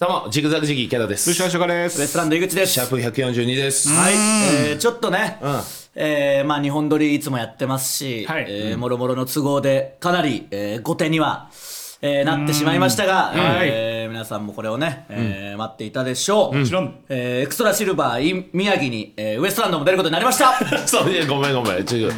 [0.00, 1.28] どうも、ジグザグジギーキャラです。
[1.28, 2.12] 吉田翔でウエスす。
[2.12, 2.72] トランド井口です。
[2.74, 3.88] シャープ142です。
[3.88, 5.44] はい、えーちょっとね、ん
[5.96, 11.50] えーまあ日本撮りいつもやってますし、はいえーもろもろの都合でかなり、えー後手には、
[12.00, 16.56] えーなってしまいましたが、えー皆さんもこれをね、えー待っていたでしょう。
[16.58, 16.98] もちろん。
[17.08, 20.54] えーエクストラシルバー in 宮城に、えーウエストランドも出ることになりました。
[20.88, 21.88] そういや、ごめんごめん。
[21.88, 22.12] 違う。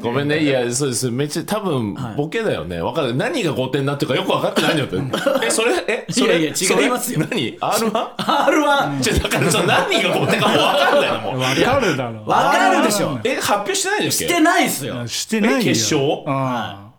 [0.00, 0.38] ごめんね。
[0.42, 1.10] いや、そうです。
[1.10, 2.80] めっちゃ、多分、ボケだよね。
[2.80, 3.14] わかる。
[3.14, 5.46] 何が5点になってるかよく分かってないんだよって。
[5.46, 8.14] え、それ、え、それ、いやいや違いますよ何 ?R1?
[8.16, 11.40] R1 じゃ、だから、その何が5点かもう分かんないのもう。
[11.40, 12.24] わかるだろ。
[12.26, 13.18] わかるでしょ。
[13.24, 14.32] え、発表してないんですっけ？
[14.32, 15.06] してないっすよ。
[15.06, 15.58] してないよ。
[15.58, 16.24] え決勝？
[16.26, 16.92] うん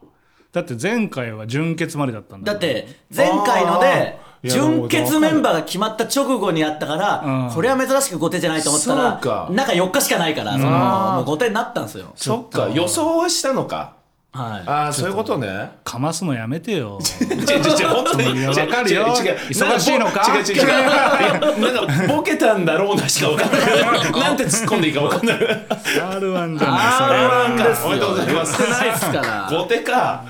[0.53, 12.11] だって前回は準決までだったんだだって前回ので準決メンバーが決まった直後にあったから、うんこれは珍しく5点じゃないと思ったそうらか中4日しかないからそのもう5点になったんですよ。
[12.15, 13.93] そっか、予想はしたのか？
[14.35, 15.73] はいああ、そういうことね。
[15.83, 16.97] かますのやめてよ。
[17.21, 18.45] 違う違う本当に。
[18.47, 20.35] わかるよ違う違う忙しいのか？
[20.35, 20.65] 違う違う違う。
[20.65, 23.61] いやなんか、ボケたんだろうなしか分かんない。
[24.19, 25.37] なんて突っ込んでいいか分かんない。
[25.37, 27.19] R1 じゃない、それ
[27.55, 29.47] R1 ですよおめでとうございますないっすから。
[29.47, 30.23] 後手か。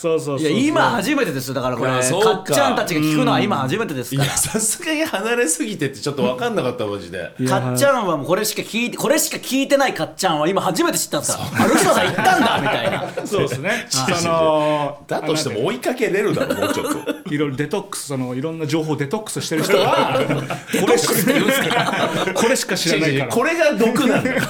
[0.00, 0.48] そうそうそう。
[0.48, 4.34] いや今初めてですよだからこれかいやそうかっちゃんたちが聞くのは今初めてですからいや、。
[4.34, 7.34] さすがに離れすぎてってちょっと分かんなかった、マジで。
[7.38, 11.64] い やかっちゃんはもうこれしか聞いてこれしか聞いてないかっちゃんは今初めて知ったんですから。
[11.64, 13.04] あルシファーさん行ったんだみたいな。
[13.26, 13.86] そうですね。
[13.90, 16.98] その、だとしても追いかけれるだろ、もうちょっと。
[17.30, 20.18] いろいろデトックス、そのいろんな情報をデトックスしてる人は、
[20.80, 21.14] これしか
[22.34, 23.30] これしか知らないから。
[23.30, 24.40] これが毒なんだよ。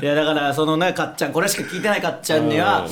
[0.00, 2.86] いやだからそのねかっちゃんこれしか聞いてないかっちゃんには、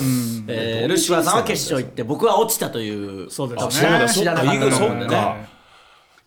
[0.49, 3.31] えールシファーさんは決勝行って僕は落ちたという。
[3.31, 3.71] そうですね。
[3.71, 5.57] 知らな知らなかったとそ思うんでね。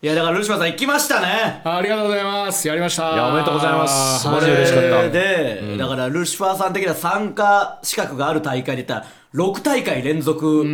[0.02, 1.60] いやだからルシファーさん行きましたね。
[1.62, 2.66] ありがとうございます。
[2.66, 3.12] やりました。
[3.12, 4.26] いやおめでとうございます。
[4.26, 5.10] はマジで嬉しかった。
[5.10, 10.64] で、だからルシファーさん的な参加資格がある大会で言ったら6大会連続。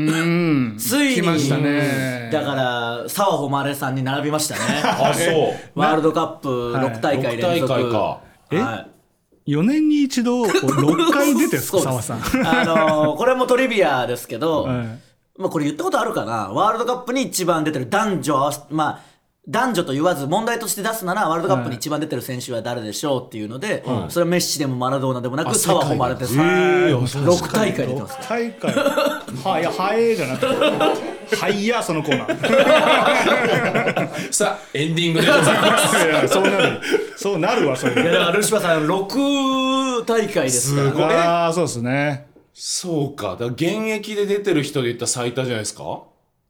[0.78, 2.30] ついに来ましたね。
[2.32, 4.60] だから澤穂希さんに並びましたね。
[4.84, 5.80] あ、そう。
[5.80, 8.18] ワールドカップ6大会連続、6大会か。
[8.52, 8.95] えはい
[9.46, 11.68] 4年に一度 6回出てるす。
[12.02, 12.20] さん。
[12.46, 14.86] あのー これもトリビアですけど、はい。
[15.38, 16.48] まあこれ言ったことあるかな？
[16.52, 19.00] ワールドカップに一番出てる男女合わせまあ
[19.48, 30.46] 男女と言わず問題として出すならワールドカップに一番出てる選手は誰でしょうっていうので、それはメッシでもマラドーナでもなく澤穂希です、6大会出てます大会はいや早えじゃなくて
[31.36, 35.96] はいやそのコーナーさあ、エンディングでございます。
[35.96, 36.80] いやそうなる。
[37.16, 37.92] そうなるわそれ。
[37.94, 40.82] いやだからルシファーさん6大会ですか。
[40.82, 41.04] らすごい。
[41.04, 42.26] ああそうですね。
[42.52, 43.36] そうか。
[43.38, 46.02] だ現役で出てる人で言ったら最多じゃないですか？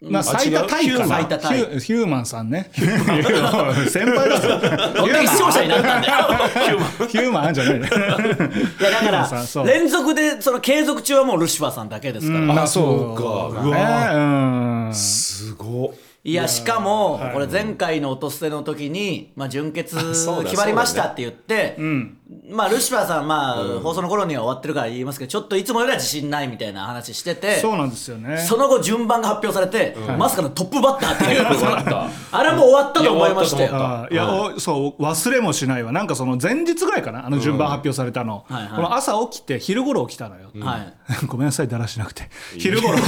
[0.09, 1.07] まあ最多タイかな。
[1.07, 1.59] 最多タイ。
[1.59, 2.71] ヒュヒューマンさんね。
[2.73, 3.87] ヒューマン。
[3.87, 4.49] 先輩だぞ。
[4.95, 6.79] どんだけ視聴者になったんだよ。
[7.09, 9.67] ヒューマンじゃないねいやだかさんそう。
[9.67, 13.61] ら連続でその継続中はもうルシファーさんだけですから、まあそうか。
[13.61, 14.95] うわねうん。
[14.95, 15.91] すごっ。
[16.27, 22.19] いやしかもこれ前回の落とせの時に、まあ、準決そうだ決まりましたって言って、ん
[22.49, 28.39] まあルシファーさんまあ、放送の頃には終わってるから言いますけどちょっといつもよりは自信ないみたいな話しててそうなんですよね。
[28.39, 31.45] その後順番が発表されて、まさかのトップバッターっていう。
[31.85, 35.93] た あれも終わったと思いましたよいや終わあーいや、おそう忘れもしないわ。
[35.93, 38.73] なんかその前日ぐらいかなあの順番発表されたの、はいはい。
[38.73, 40.93] この朝起きて昼頃起きたのよ、はい。
[41.27, 42.29] ごめんなさいだらしなくて。
[42.59, 42.99] 昼頃。
[42.99, 43.05] ま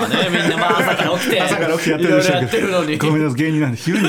[0.00, 1.40] あねみんなまあ朝から起きて。
[1.40, 2.98] 朝から起きてやってるんでしょうけってるのに。
[2.98, 3.76] どごめんなさい芸人なんで。
[3.76, 4.08] 昼に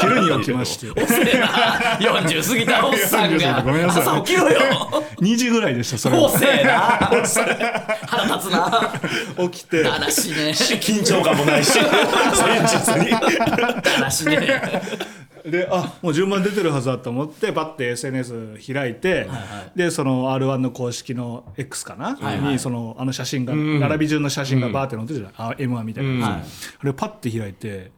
[0.00, 0.86] 昼に起きまして
[2.00, 3.62] 40過ぎたおっさんが。
[3.62, 4.02] ごめんなさい。
[4.02, 4.60] 朝起きろよ。
[5.18, 6.80] 2時ぐらいでしたそれえな。
[6.80, 8.92] 腹立つな。
[9.50, 9.82] 起きて。
[9.82, 10.50] だらしね。
[10.50, 12.74] 緊張感もないし、前日
[13.04, 13.10] に。
[13.10, 14.62] だらしね。
[15.44, 19.28] であもう順番出てるはずだと思ってパッて SNS 開いて、
[19.76, 22.52] でその r 1の公式の X かな、はいはい。
[22.54, 26.40] にそのあの写真が、並び順の写真がバーって載ってるじゃない、あ m 1みたいな、はい。
[26.40, 27.92] あれパッて開いて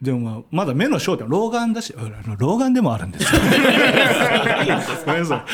[0.00, 1.94] でもまだ目の焦点老眼だし
[2.38, 3.40] 老眼でもあるんですよ。
[5.06, 5.44] ごめんなさ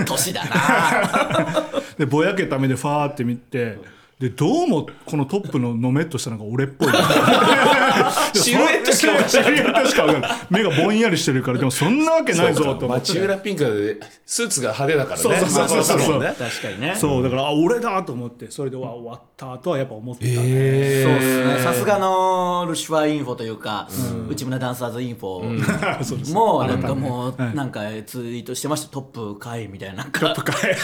[0.00, 0.04] い。
[0.04, 1.66] 年だな。
[1.98, 3.78] でぼやけた目でファーって見て
[4.22, 6.88] でどうもこのトップののめっとしたのが俺っぽい。
[8.40, 10.30] シルエットしか分かんない。
[10.48, 12.62] 目がぼんやりしてるからでもそんなわけないぞ。
[12.62, 13.64] と思って町浦ピンク
[14.00, 15.40] でスーツが派手だからね。
[15.40, 16.20] そうそうそうそう。
[16.22, 16.94] ね確かにね。
[16.96, 21.58] そうだからあ俺だと思ってそれでわ終わったとはやっぱ思ってた、そうですね。
[21.64, 23.88] さすがのルシファーインフォというか、
[24.28, 26.32] 内村ダンサーズインフォ。
[26.32, 28.92] もうなんかもうなんかツイートしてました。
[28.92, 30.04] トップ会みたいな。
[30.04, 30.76] なんかトップ会。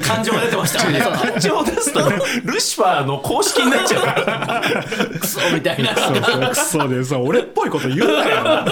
[0.00, 2.00] 感情が出てましたよね感情を出すと、
[2.44, 4.62] ルシファーの公式になっちゃうから。
[5.20, 5.94] クソみたいな。
[5.94, 8.64] そうそうクソでさ俺っぽいこと言うなよ。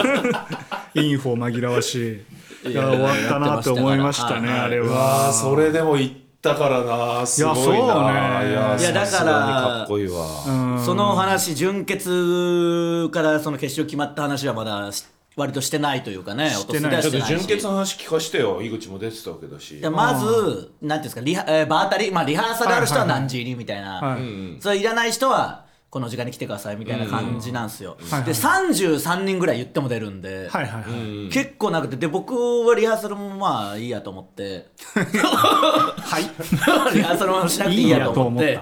[0.94, 2.25] インフォ紛らわし
[2.64, 2.70] い。
[2.70, 5.31] いや終わったなって思いましたねあれは。
[5.31, 7.26] ーそれでも行ったからな。
[7.26, 7.78] すごいなそうね。
[7.81, 10.81] いやいやだからさすがにかっこいいわ。
[10.84, 16.94] その話純潔からその決勝決まった話はまだし割としてないというかねしてない。
[16.99, 18.61] 音ちょっと純潔の話聞かしてよ。
[18.62, 19.81] 井口も出てたわけだし。
[19.90, 24.61] まずなんていうんですかリハ、えー、場当たり、まあ、リハーサルある人は何時入りみたいな、はい。
[24.61, 25.61] それいらない人は
[25.92, 34.68] この時間に来てくださいみたいな感じなんですよ、はいで33人ぐらい言っても出るんで、はいはいはい、結構なくてで僕はリハーサルもまあいいやと思って。
[34.94, 36.22] はい。
[36.96, 38.58] リハーサルもしなくていいやと思って。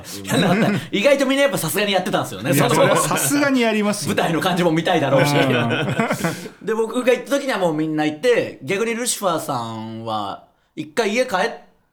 [0.91, 2.53] 意外とみんなやっぱさすがにやってたんですよね。
[2.53, 2.69] さ
[3.17, 4.15] すがにやりますよ。
[4.15, 5.33] 舞台の感じも見たいだろうし。
[6.63, 11.51] で僕が行った時にはもうみんな行って逆にルシファーさんは一回家帰っ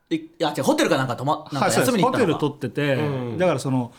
[0.10, 2.18] ていや違うホテルかなんか泊ま休みに行ったのか。
[2.18, 2.22] す。
[2.22, 3.92] ホテル取ってて、だからその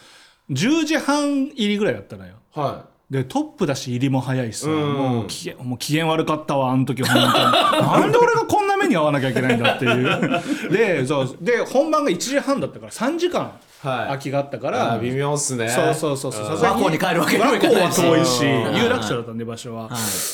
[0.50, 2.35] 10時半入りぐらいだったのよ。
[2.53, 4.93] はでトップだし入りも早いしさ、うん。
[4.93, 7.23] もう機嫌もう機嫌悪かったわあの時本当に。
[7.33, 10.41] なんで俺がこんな目に遭わなきゃいけないんだっていう。
[10.71, 13.53] でそうで本番が1時半だったから3時間
[13.83, 14.06] はい。
[14.06, 15.69] 空きがあったかいら、微妙っすね。
[15.69, 16.43] そうそうそうそう。
[16.43, 16.49] うん。
[16.49, 18.03] さすがに和光に帰るわけにもいかないし。
[18.03, 18.77] 和光は遠いしうん。
[18.83, 19.91] 有楽町だったんで場所は、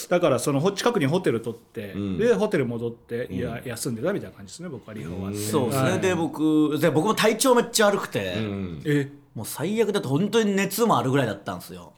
[0.09, 6.01] だからそのほ近くにホテル取って、でホテル戻って、いや休んでたみたいな感じですね僕はリハ終わって、そうですね、はい。
[6.01, 9.11] で僕で僕も体調めっちゃ悪くて、うんえ？
[9.35, 11.95] もう最悪だと本当に熱もあるぐらいだったんですよ、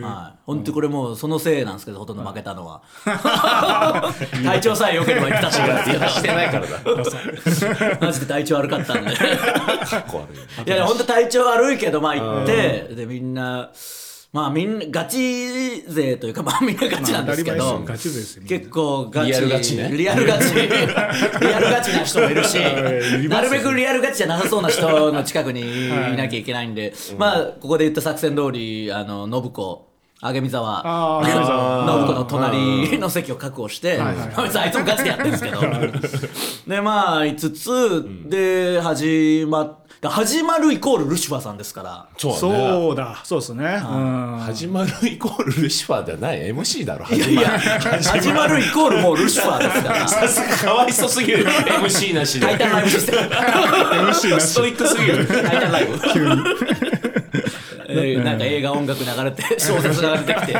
[0.00, 2.82] はい、本当にこれもうそのせいなんですけどほとんど負けたのは。
[4.42, 7.96] 体調さえ良ければいったと思うんですけどしてないからだ。
[8.00, 9.14] マジで体調悪かったんで。
[9.14, 9.24] か
[9.98, 10.34] っこ悪
[10.64, 10.70] い。
[10.70, 13.70] いや本当体調悪いけどまあ行ってでみんな
[14.32, 18.08] まあみんなガチ勢というかまあみんなガチなんですけど、まあガチ
[18.46, 19.90] 結構ガチリアルガチね。
[19.92, 22.56] リアルガチ リアルガチな人もいるし
[23.28, 29.90] なるべくリアルガチじゃなさそうな人の近くにいなきゃいけないんで、まあここで言った作戦通りあの信子
[30.22, 34.12] 上見沢あー上見沢信子の隣の席を確保して、あ
[34.66, 35.60] いつもガチでやってるんですけど。
[36.68, 42.08] でまあ5つで始まっ始まるイコールルシファーさんですから。
[42.16, 43.20] そうそうだ。
[43.22, 44.38] そうですね、うん。
[44.40, 50.08] 始まるイコールルシファーではない MC だろいやいや始まるイコールもうルシファーですから。
[50.08, 54.46] さすがかわいそすぎる MC なしでタイタンライブシステム MC なし。
[54.48, 55.26] ストイックすぎる。
[55.26, 55.92] タイタンライブ。
[56.02, 57.69] えー
[58.24, 60.52] なんか映画音楽流れて 小説流れてきて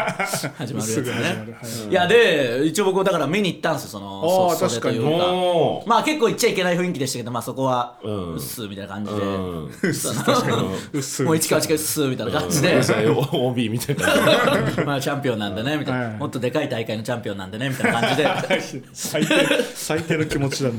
[0.57, 1.47] 始まるやつね。
[1.89, 1.91] い。
[1.91, 5.87] いやで一応僕だから見に行ったんですよそのそそれというか。
[5.87, 9.89] まあ結構行っちゃいけない雰囲気でしたけどまあそこはうっすーみたいな感じで、う
[10.99, 12.81] っすもう一か八かうっすーみたいな感じで、
[13.33, 15.55] OB みたいなまあチャンピオンなん。
[15.55, 17.51] でねみたいな、はいもっとでかい大会のチャンピオンなん。
[17.51, 18.29] でねみたいな感じで
[18.93, 19.35] 最低
[19.75, 20.77] 最低の気持ちだね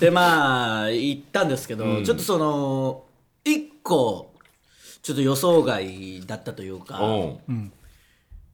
[0.00, 1.50] でまあ行ったん。
[1.50, 3.02] ですけど、ちょっとその
[3.44, 4.29] 一個
[5.02, 7.52] ちょっと予想外だったというか、う。
[7.52, 7.72] ん。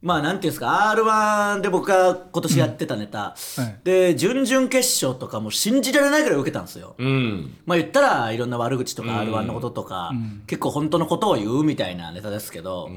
[0.02, 3.80] まあなんていうんですか r 1で僕が今年やってたネタ、はい。
[3.82, 7.56] で準々決勝とかも信じられないぐらい受けたんですよ、うん。
[7.66, 10.12] まあ言ったらいろんな悪口とか r 1のこととか、
[10.46, 12.90] 結構本当のことを言うみたいなネタですけど、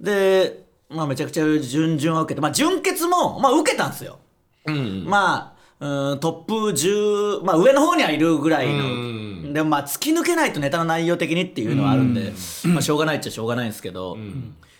[0.00, 4.18] でまあめちゃくちゃ準々は受けてまあ準決もまあ受けたんですよ。
[4.66, 5.04] うん。
[5.06, 9.52] まあうんトップ10、まあ、上の方にはいるぐらいの、うん。
[9.52, 12.32] でもまあ突き抜けないとネタの内容的にっていうのはあるんで、
[12.66, 14.16] まあしょうがないっちゃしょうがないんですけど、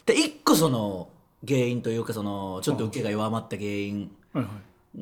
[0.04, 1.08] で一個その
[1.46, 4.10] 原因というかそのちょっと受けが弱まった原因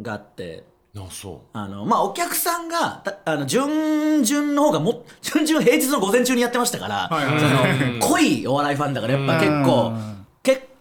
[0.00, 0.64] があって。
[0.96, 9.92] あそあのまあ、お客さんがたあの準々の方がも準々平日の午前中にやってましたから、その濃いお笑いファンだからやっぱ結構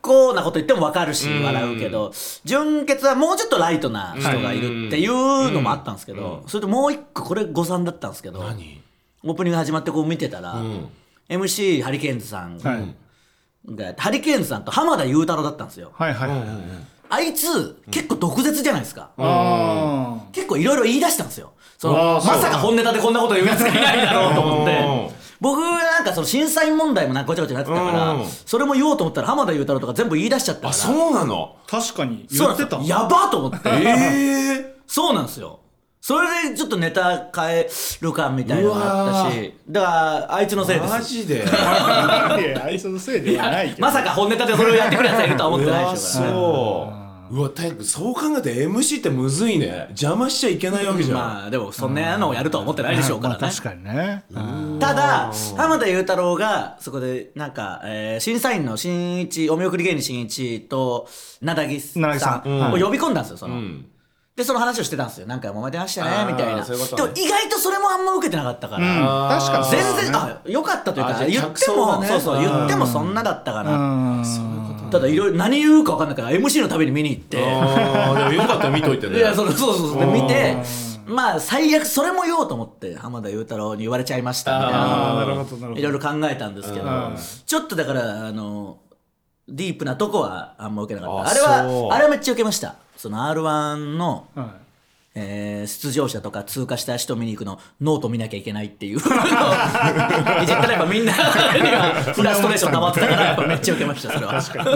[0.07, 2.13] 結構なこと言っても分かるし笑うけど
[2.45, 10.89] 純潔はもうちょっとライトな人がいるっていうのもあったんですけどそれともう一個これ誤算だったんですけどオープニング始まってこう見てたら、ん。
[11.27, 13.95] MC ハリケーンズさんが、はい。
[13.97, 15.91] ハリケーンズさんと浜田雄太郎だったんですよ。
[15.95, 16.39] はいはいはい。
[17.09, 21.53] あいつ結構毒舌じゃないですか、あ結構いろいろ言い出したんですよ。
[21.77, 25.11] そのまさか本ネタでこんなこと言うやつがいないだろうと思って。
[25.11, 30.69] うん僕なんかその審査員問題もなんかごちゃごちゃなってたからうんそれも言おうと思ったら浜田雄太郎とか全部言い出しちゃったから。
[30.71, 31.55] あそうなの？
[31.67, 32.97] ー確かにそうなん言ってたですよ。
[32.97, 33.69] やばと思って。
[33.69, 33.73] え
[34.59, 35.59] えそうなんですよ。
[35.99, 37.69] それでちょっとネタ変え
[38.01, 39.53] るかみたいなのがあったし。
[39.69, 39.87] だか
[40.29, 40.93] らあいつのせいです。
[40.93, 41.35] マジで？
[41.43, 43.81] いやあいつのせいではないけど。
[43.81, 46.31] まさか本ネタでそれをやってくるやつがいるとは思ってないでしょうから。
[46.31, 47.07] ねそう。
[47.29, 49.87] うわ体育そう考えて MC ってむずいね。
[49.89, 53.39] 邪魔しちゃいけないわけじゃん、まあでもそんなのをやるとは思ってないでしょうからね。
[53.41, 54.23] まあ確かにね
[54.79, 61.07] ただ浜田雄太郎がそこでなんか、えー審査員の新一お見送り芸人新一と
[61.41, 62.49] なだぎさんなだぎさん。
[62.49, 62.73] うん。
[62.73, 63.85] を呼び込んだんですよその、ん。
[64.35, 65.27] でその話をしてたんですよ。
[65.27, 66.63] 何回も揉めてましたねみたいな。
[66.63, 67.13] そういうことね。
[67.13, 69.39] でも意外とそれもあんま受けてなかったから、うん。
[69.39, 69.69] 確かに。
[69.69, 72.07] 全然あ良かったというか言っても、ね。
[72.07, 72.41] そうそううん。
[72.43, 73.77] 言ってもそんなだったかうな、
[74.21, 77.37] んただいろいろ何言うか分かんないから MC のために見に行って。
[77.37, 79.17] でもよかったら見といてね。
[79.19, 79.99] いやそのそうそうそう。
[79.99, 80.55] で見て
[81.07, 84.57] まあ最悪それも言おうと思って浜田雄太郎に言われちゃいました。
[84.59, 84.79] みたいな。
[85.15, 85.79] なるほどなるほど。
[85.79, 86.85] いろいろ考えたんですけど
[87.45, 88.77] ちょっとだからあの
[89.47, 91.29] ディープなとこはあんま受けなかった。
[91.29, 92.75] ああれはあれはめっちゃ受けました。
[92.97, 94.47] その r 1のはい。
[95.19, 98.97] えー出場者とか通過した人見に行くのノート見なきゃいけないっていう。
[98.99, 99.17] いじった
[100.67, 104.33] らやっぱみんなにはフラストレーション溜まってたから やっぱめっちゃ受けましたそれは。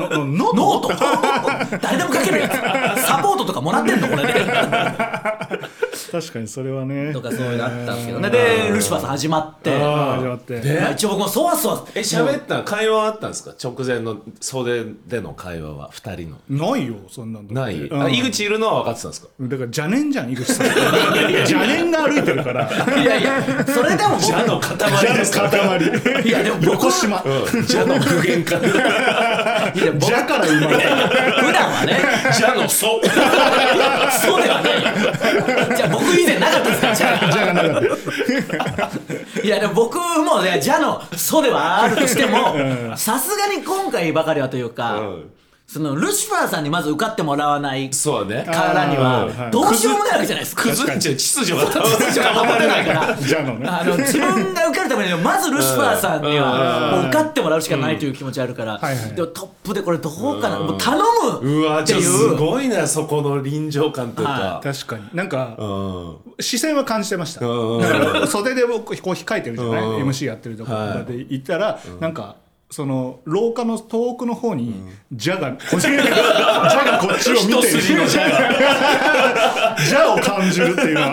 [0.10, 1.78] のの note？
[1.78, 3.02] 誰でも書けるやつ。
[3.04, 4.34] サポートとかもらってんのこれで
[6.12, 7.12] 確かにそれはね。
[7.14, 8.30] とかそういうのあったんですけどね。
[8.30, 9.72] でルシファーさん始まって。
[9.76, 10.80] ああ始まって。
[10.82, 13.54] まあ一応僕もそわそわえ喋った会話あったんですか？
[13.62, 16.72] 直前の袖での会話は二人の。
[16.72, 17.88] ないよそんなんだって。
[17.90, 19.28] ない、井口いるのは分かってたんですか？
[19.42, 20.68] だから邪念じゃん井口さん。
[20.68, 22.70] 邪念が歩いてるから。
[23.02, 26.24] いやいやそれでも僕邪の塊ですか塊。
[26.26, 27.22] いやでも僕横島。
[27.24, 27.32] うん。
[27.62, 28.58] 邪の具現化
[29.76, 31.08] いや僕邪から生まれた
[31.42, 32.00] 普段はね。
[32.26, 33.02] 邪の祖
[34.22, 34.70] そうではな
[35.74, 37.82] いじゃあ僕以前なかったですかじゃあ邪がなかっ
[39.34, 39.42] た。
[39.42, 42.56] いやでも僕もね、じゃの「そ」ではあるとしても
[42.98, 45.32] さすがに今回ばかりはというか、うん
[45.72, 48.44] そのルシファーさんにまず受かってもらわないそうね。
[48.46, 50.64] からにはどうしようもないわけじゃないですか。
[50.64, 53.08] 崩れちゃう秩序が秩序が守れないから。
[53.16, 53.66] 邪のね。
[53.70, 60.98] あの自分が受かるためにはまずルシファーさんにはもう受かってもらうしかないという気持ちあるから、はいはいでもトップでこれどうかな、もう頼
[61.42, 61.64] むう。
[61.64, 64.32] わってすうごいなそこの臨場感というか。
[64.34, 65.04] は確かに。
[65.14, 66.16] なんかうん。
[66.42, 67.46] 視線は感じてました。
[67.46, 67.82] うん。
[67.82, 69.84] だから袖で僕こう控えてるじゃない？
[69.84, 70.10] うん。
[70.10, 72.36] MC やってるとこはいまで行ったらなんか
[72.72, 74.74] その廊下の遠くの方に
[75.12, 75.88] ジャがこっち。
[75.92, 77.60] ジャがこっちを見てる。
[77.60, 78.22] 一筋のジャ
[79.86, 81.08] ジャを感じるっていうのは。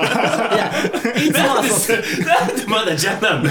[0.55, 0.71] いや
[1.27, 3.51] いつもはそうなんでまだ邪なんだ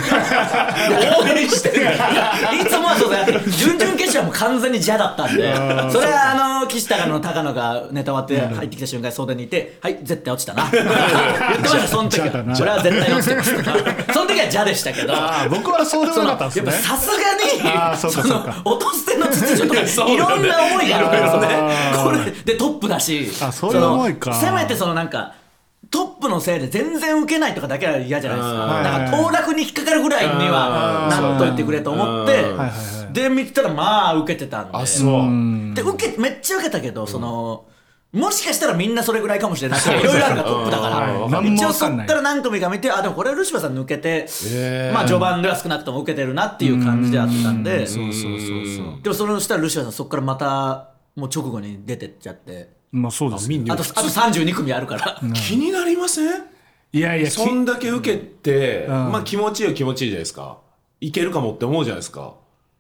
[1.20, 5.54] 応援してるいつもはそうだ準々決勝はもう完全に邪だったんで。
[5.92, 10.96] それはあの岸高の高野がネタ終わって入ってきた瞬間に袖にいて「はい絶対落ちたな」言ってま
[11.68, 12.28] したその時は。
[12.28, 13.78] 邪だな「これは絶対落ちてます」とか
[14.14, 15.14] その時は邪でしたけど。
[15.50, 16.72] 僕はそうでもなかったんですね。
[16.72, 17.16] やっぱさすが
[17.92, 22.04] にその落と捨ての秩序とか いろんな思いがあるからあねー。
[22.04, 24.34] これでトップだしあそういう思いか。
[24.34, 25.34] せめてそのなんか
[25.90, 28.82] トップのせいで全然受けないとかだけは嫌じゃないですか。
[28.84, 32.44] だから当落に引っかかるぐらいにはなっといてくれと思って
[33.14, 34.78] で見てたらまあ受けてたんで。
[35.76, 37.64] で受けめっちゃ受けたけどその
[38.14, 39.80] もしかしたらみんなそれぐらいかもしれない。
[39.82, 41.42] いろいろあるからトップだから。
[41.42, 44.28] 一応そっから何組か見てあでもこれはルシファーさん抜けて
[44.94, 47.86] まあ序盤では少なくとも受けてるなっていう感じであったんで。
[47.86, 49.02] そうそうそうそう。
[49.04, 52.70] でもそのしたらルシファーさんそこからまたもう直後に出てっちゃって。
[52.92, 55.20] まあそうです見にあとあと32組あるから。
[55.34, 56.44] 気になりません？
[56.94, 58.90] いやいやきそんだけ受けて、ん。
[58.90, 60.60] まあ気持ちいいは気持ちいいじゃないですか。
[61.02, 62.36] いけるかもって思うじゃないですか。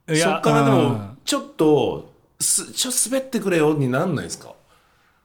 [0.09, 1.17] いやそっからでもうん。
[1.25, 4.53] ちょっとすちょ滑ってくれよになんないですか？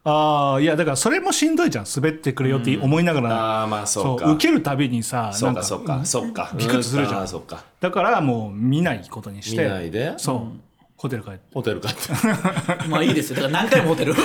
[0.04, 1.84] ああいやだからそれもしんどいじゃん。
[1.84, 6.50] 滑ってくれよって思いながら、ああまあそうそうか受けるたびにさそうなんかそうかそうか。
[6.56, 7.28] ビクッとするじゃん。
[7.28, 7.62] そうか。
[7.80, 10.14] だからもう見ないことにして見ないで。
[10.16, 10.60] そう、
[10.96, 11.40] ホテル帰って。
[11.54, 12.00] ホテル帰って。
[12.88, 13.36] まあいいですよ。
[13.36, 14.14] だから何回もホテル。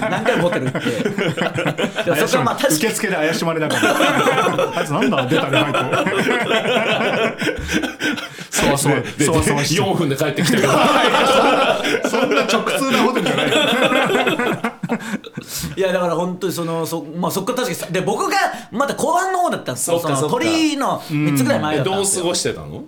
[0.00, 0.90] 何回もホテル行って。
[0.90, 2.76] そこからまあ確かに。
[2.76, 4.78] 受付で怪しまれながら。
[4.78, 5.80] あいつなんだ出たり入って。
[8.50, 10.68] そわそわでそわそわして4分で帰ってきたけど。
[12.08, 13.50] そんな直通なホテルじゃない
[15.76, 18.36] いやだから本当にそのそ,、まあ、そっから確かにで僕が
[18.70, 19.96] まだ後半の方だったんですよ。
[19.96, 20.36] のそっかそっか。
[20.36, 22.84] 鳥の3つぐらい前だったんどう過ですよごしてたの？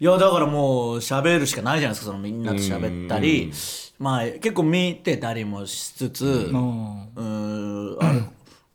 [0.00, 3.52] いやだからもう喋るしかないじゃないですかそのみんなと喋ったり。
[3.98, 7.96] まあ結構見てたりもしつつうーん。
[8.00, 8.20] あれ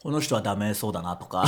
[0.04, 1.46] この人はダメそうだなとか。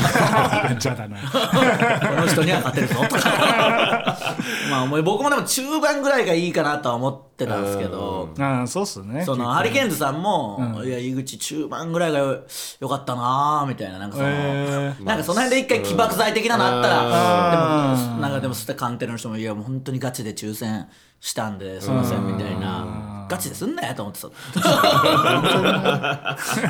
[0.79, 1.17] じゃあだな。
[1.19, 4.17] この人には勝てるぞとか。
[4.71, 8.29] まあ僕もでも中盤ぐらいがいいかなとは思ってたんですけど。
[8.39, 9.25] ああそうっすね。
[9.25, 12.37] そのハリケーンズさんも「いや井口中盤ぐらいがよ
[12.79, 20.87] よかったな」みたいななんかその、へなんかその辺で一回起爆剤的なのあったら、でもなんかでもそして鑑定の人も「いやもう本当にガチで抽選
[21.19, 22.85] したんですいません」みたいな
[23.29, 24.29] 「ガチですんなよ」と思ってた。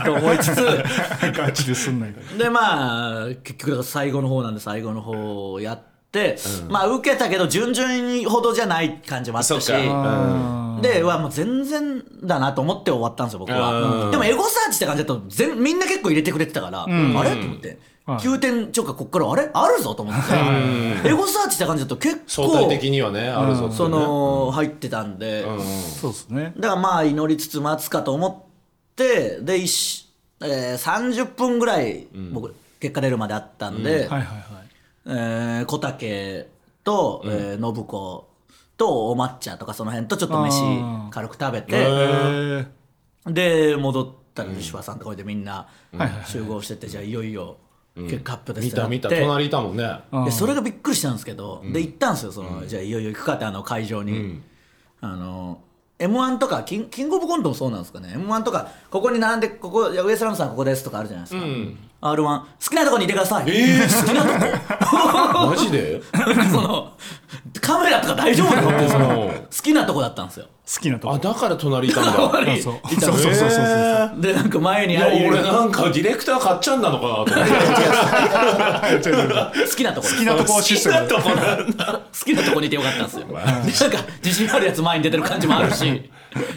[0.06, 0.84] と思いつつ。
[1.36, 5.80] ガチですんないからでまあ結局だから最後の方なんで最後の方をやっ
[6.12, 6.38] て、
[6.70, 9.72] まあ受けたけど順々ほどじゃない感じもあったし。
[10.82, 13.58] でうわもう全然だなと思って終わったんですよ僕うん。
[13.58, 16.92] はでもエゴサーチって感じだと全みんな結構入れてくれてたから、あれ？
[16.92, 17.80] と思って。
[18.08, 19.50] 9点ちょっかこっからあれ？
[19.52, 21.10] あるぞと思って。
[21.10, 25.44] エゴサーチって感じだと結相構対的にはねあるぞその入ってたんで、
[26.00, 30.08] そうっすねだからまあ祈りつつ待つかと思ってで一し、
[30.42, 34.24] えー、30分ぐらい僕、結果出るまであったんで、はいはいはい。
[35.08, 36.48] えー小竹
[36.84, 38.28] と、えー信子
[38.78, 42.68] とお抹茶とかその辺とちょっと飯軽く食べて、え
[43.26, 45.68] で戻ったら西和さんとこでみんな
[46.28, 47.58] 集合してて、じゃあいよいよ
[47.96, 49.10] 結果発表です見た見た。
[49.10, 50.00] 隣いたもんね。
[50.12, 50.26] うん。
[50.26, 54.42] でそれがびっくりしたんですけど、で行ったんですよその、じゃあいよいよ行くかってあの会場に、
[55.02, 55.62] あの
[55.98, 58.12] m 1とかキンキングオブコントもそうなんですかね。
[58.14, 61.46] m 1とかここに並んでここいやウエストランドさんここですとかあるじゃないですか、
[62.12, 65.48] r 1好きなとこにいてください、好きなとこ。
[65.50, 66.02] マジで？
[66.52, 66.92] その
[67.62, 68.78] カメラとか大丈夫なの？
[68.78, 69.12] っ てそのう。
[69.26, 70.46] ん好きなとこだったんですよ。
[70.46, 71.14] 好きなとこ。
[71.14, 72.12] あだから隣いたんだ。
[72.14, 72.62] 隣。
[72.62, 72.76] そう。
[72.76, 74.22] いたんですよそうそうそうそう。
[74.22, 77.36] でなんか前にいやある俺なんかディレクター買っちゃうんだのかなと思っ
[79.62, 79.70] て。
[79.70, 80.08] 好きなとこ。
[80.08, 83.28] 好きなとこシステムとこなんだ好きなとこにいてよかったんですよ。
[83.28, 86.10] でなんか自信あるやつ前に出てる感じもあるし。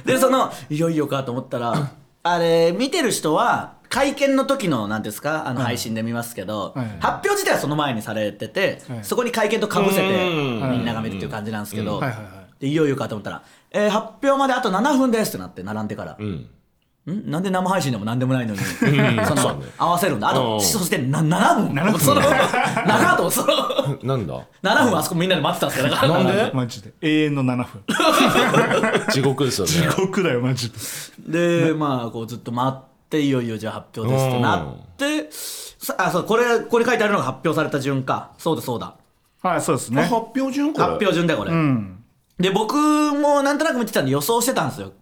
[0.05, 1.91] でそのいよいよかと思ったら
[2.25, 5.47] あれ見てる人は会見の時のなんていうんですか？
[5.49, 6.87] あの配信で見ますけど、はい。
[7.01, 8.99] 発表自体はその前にされてて、はい。
[9.05, 10.71] そこに会見とかぶせてうん。
[10.71, 12.01] みんなが見るっていう感じなんですけど、
[12.61, 16.27] でいよいよかと思ったら、えー発表まであと7分ですってなって並んでから、うん。
[17.11, 17.31] ん？
[17.31, 18.85] なんで生配信でもなんでもないのに、そ
[19.35, 19.67] のね。
[19.79, 20.29] 合わせるんだ。
[20.29, 20.61] あと、うん。
[20.61, 21.73] そしてな7分。
[21.73, 21.99] 7分。
[22.01, 23.55] その長とその
[24.05, 25.89] なんだ？7分あそこみんなで待ってたんですよ。
[25.91, 26.23] だから。
[26.25, 26.51] なんで？
[26.53, 26.93] マジで。
[27.01, 27.83] 永遠の7分。
[29.11, 29.73] 地獄ですよね。
[29.73, 30.71] 地獄だよマジ
[31.27, 31.69] で。
[31.69, 38.33] でまあこうずっと待っていよいよじゃあ発表ですってなってさあそうこれこれ書いてあるのが発表された順か。
[38.37, 38.97] そうだそうだ。
[39.41, 40.03] はいそうですね。
[40.03, 40.85] 発表順これ？
[40.85, 42.05] 発表順だよこれ、うん。
[42.39, 44.93] で僕もなんとなく見てたんで予想してたんですよ。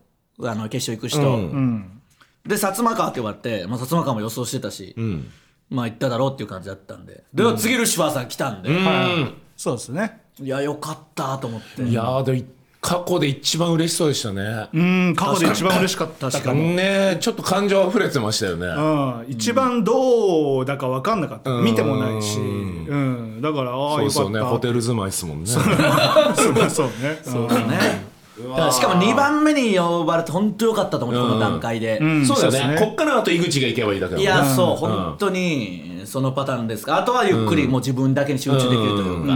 [0.43, 1.27] あの決勝行く人、うん。
[1.27, 2.01] うん。
[2.47, 5.31] で薩摩川って言われて、まあ、薩摩川も予想してたし、うん。
[5.69, 7.25] まあ行っただろうっていう感じだったんで。
[7.35, 9.35] では次ルシファーさん来たんで、うん。
[9.57, 10.21] そうですね。
[10.39, 11.83] いやよかったと思って。
[11.83, 12.43] いやーでも
[12.87, 14.69] 過去で一番嬉しそうでしたね。
[14.73, 18.69] うん過去で一番嬉しかった確かにねちょっと感情溢れてましたよね。
[18.69, 21.64] うん、一番どうだか分かんなかった、うん。
[21.64, 24.45] 見てもないし、うん、だからああそうですよよかった。
[24.45, 25.47] ねホテル住まいですもんね。
[25.49, 27.19] そうそうね。
[27.26, 28.07] そうそうね
[28.38, 32.25] だからしかも2番目に呼ばれて本当よかったと思ってこの段階で、ん。
[32.25, 32.75] そうだよそうですね。
[32.75, 34.76] ねこっからあと井口が行けばいいだけいや、そう、ん。
[34.76, 36.87] 本当にそのパターンです。
[36.87, 36.99] か。
[36.99, 39.33] あとはゆっくりもう自分だけに集中できるというか。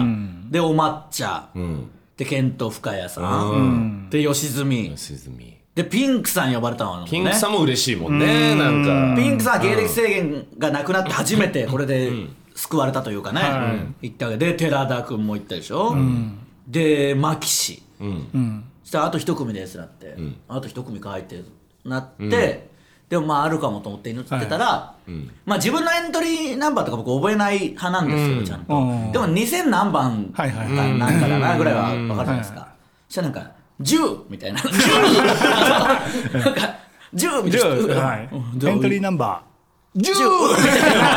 [0.53, 1.49] で、お抹茶。
[1.57, 1.91] うん
[2.21, 4.11] で、ケント深谷さん。
[4.11, 4.95] で、吉住。
[5.75, 7.11] で、ピンクさん呼ばれたのね。
[7.11, 12.13] ピンクさんも嬉しいもんねなんかピンクさんは芸歴制限がなくなって初めてこれで
[12.55, 13.41] 救われたというかね。
[14.03, 15.97] 行ったわけで、寺田君も行ったでしょ。
[16.69, 17.83] で、牧師。
[17.99, 20.15] うんそしたらあと一組ですなって、
[20.47, 21.43] あと一組かいって
[21.87, 22.69] なって、
[23.11, 24.95] でもまああるかもと思って祈ってたら、
[25.45, 29.11] まあ自分のエントリーナンバーとか僕覚えない派なんですよ、ちゃんと、うん。
[29.11, 32.69] でも2000何番かはいはいはいなんかだなぐらいは分かるじゃないですか、
[33.09, 33.51] そしたらなんか
[33.83, 34.61] 10みたいな。
[34.61, 36.61] 10 なんか
[37.13, 37.67] 10みたいな。
[37.77, 38.29] 10はい。
[38.69, 39.43] エントリーナンバ
[39.97, 40.11] 10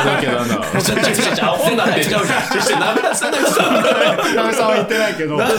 [0.04, 0.46] だけどな
[0.82, 5.54] ちょちょちょちょアホになってんじゃ んちょちょなめらせないさーなべさんは言ってないけどなんか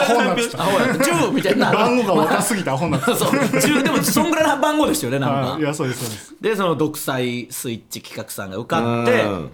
[0.00, 0.62] アホになってた。
[0.62, 5.52] あほら10みたいな番号が若すぎてアホになって そう10でもそんぐらいの番号ですよねなんか。
[5.52, 6.34] たいやそうですそうです。
[6.40, 9.50] でその独裁スイッチ企画さんが受かってうん。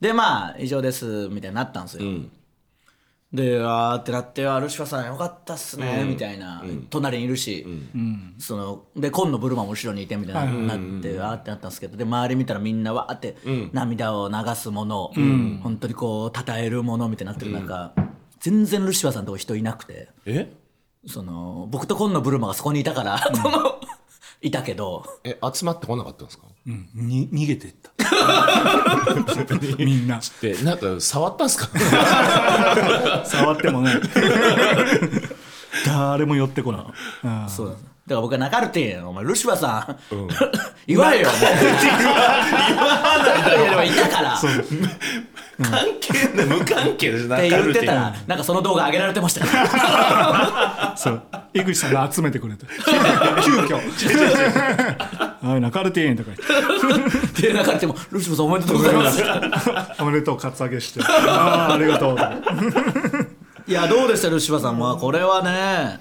[0.00, 2.30] でまあ以上ですみたいになったんですよ、ん
[3.36, 7.64] であーってなってあルシファーさんよかったっすね、みたいな、隣にいるし、
[8.38, 13.36] そので紺のブルマも後ろにいてみたいになって、あーってなったんですけどで周り見たらみんなわーって
[13.72, 15.12] 涙を流すもの、
[15.62, 17.92] 本当にこう称えるものみたいになってる中、
[18.40, 20.08] 全然ルシファーさんのとこ人いなくて。
[20.24, 20.52] え？
[21.08, 23.80] その僕と紺のブルマがそこにいたから、その
[24.42, 25.04] いたけど。
[25.22, 26.46] え集まってこなかったんですか？
[26.66, 26.88] うん。
[26.94, 27.92] に逃げていった
[29.78, 30.20] みんな。
[30.40, 31.68] でなんか触ったんすか？
[33.24, 33.92] 触ってもね。
[35.86, 36.82] 誰も寄ってこない、
[37.24, 37.48] うん。
[37.48, 37.96] そうなんです。
[38.06, 39.96] だから僕はナカルティンお前ルシファーさん、
[40.86, 41.32] 言わんよ言わ
[43.50, 44.46] ないでもいたからって
[45.58, 51.22] 関係ない無関係じゃな言ってたらなんかその動画上げられてましたそう
[51.52, 52.64] 井口さんが集めてくれて
[53.44, 53.80] 急遽
[55.48, 57.42] はいナカルティーンとか言って。
[57.48, 59.22] でナカルティンもルシフさんおめでとうございます。
[60.02, 61.00] おめでとうカツアゲして。
[61.02, 62.16] ああありがとう
[63.68, 66.00] いやどうでしたルシファーさんまあこれはね。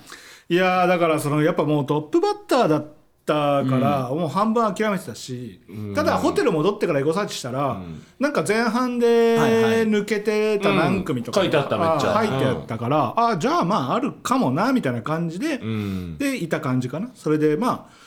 [0.50, 2.82] いやーだからそのやっぱもうトップバッターだっ
[3.26, 5.60] たから、もう半分諦めてたし、
[5.96, 7.82] ただホテル戻ってからエゴサーチしたら、
[8.20, 9.74] なんか前半ではいはい。
[9.88, 11.46] 抜けてた何組とか、うん。
[11.46, 16.18] 書いてあっためってあったから、ああじゃあまああるかもなみたいな感じで、うん。
[16.20, 17.10] でいた感じかな。
[17.16, 18.05] それでまあ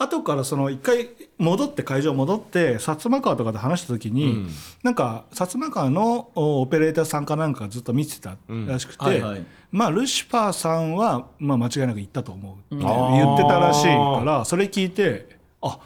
[0.00, 4.48] 後からその一回戻って会場戻って薩摩川とかで話した時に、
[4.82, 9.44] なんか薩摩川のおオペレーターさんかなんかがずっと見てたらしくて、はいはい。
[9.70, 15.78] まあルシファーさんは、まあ、間違いなく言ったと思うって言ってたらしいからそれ聞いてあ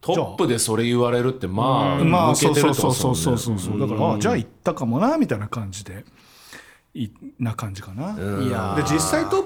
[0.00, 6.04] トップでそれ言われるってまあまあ抜けてるってそうそうそことですもんねうそうそうそうだからあじゃあ行ったかもなみたいな感じで
[6.94, 7.08] い
[7.38, 8.14] な感じかな。
[8.76, 9.42] で実際トッ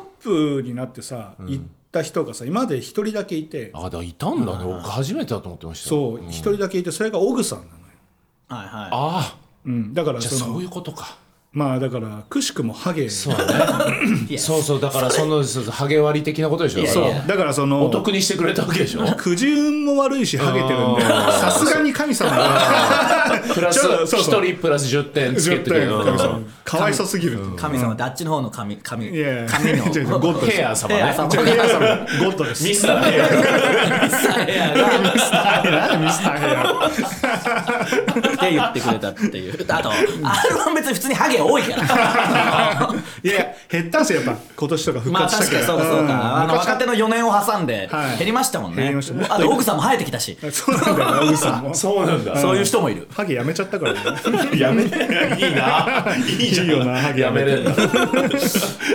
[0.57, 1.65] プになってさ、行っ
[1.97, 3.71] た人がさ今まで一人だけいて。
[3.75, 4.65] あだからいたんだね。
[4.65, 7.77] 僕初めてだと思ってましたそう一、人だけいてそれがオグさんなのよ。
[8.49, 8.69] はいはい。
[8.69, 9.39] ああ。
[9.65, 11.19] うん、だからそのじゃあそういうことか
[11.57, 13.09] まあだからくしくもハゲ。
[13.09, 13.91] そうだ
[14.29, 16.87] ね そうそうだからそのそうそうハゲ割り的なことでしょ。
[16.87, 17.05] そう。
[17.05, 19.07] いやだからそのお得にしてくれたわけでしょ。
[19.17, 23.41] くじ運も悪いしハゲてるんでさすがに神様が。
[23.55, 24.43] プラスちょっとそうそう。
[24.43, 26.41] 1人プラス10点つけてる10点神様。
[26.63, 27.39] かわいそすぎる。
[27.57, 29.47] 神様ってあっちの方の神神いやいや。
[29.49, 29.85] 神の。
[30.21, 30.97] ゴッドヘア様ね。
[30.97, 31.25] ヘア様。
[31.25, 31.25] ゴ
[32.33, 32.65] ッドです。
[32.65, 33.25] ミスターヘア。
[34.05, 36.87] ミスターヘアがミスターヘア。
[36.87, 39.65] って言ってくれたっていう。
[39.69, 44.41] あと R1 別に普通にハゲ多いからいや減ったんすよやっぱ。
[44.57, 45.67] 今年とか復まあ活したけど。
[45.67, 48.19] 確かにそうかそうか、あの昔若手の4年を挟んではい。
[48.19, 49.35] 減りましたもんね、減りました。
[49.35, 51.75] あと奥さんも生えてきたし、そうなんだよなウさんも。
[51.77, 52.37] そうなんだ。
[52.37, 53.09] そういう人もいる。
[53.13, 54.01] ハゲやめちゃったからね。
[54.59, 56.07] やめいいな。
[56.17, 57.75] いいじゃんいいよなハゲやめれんだい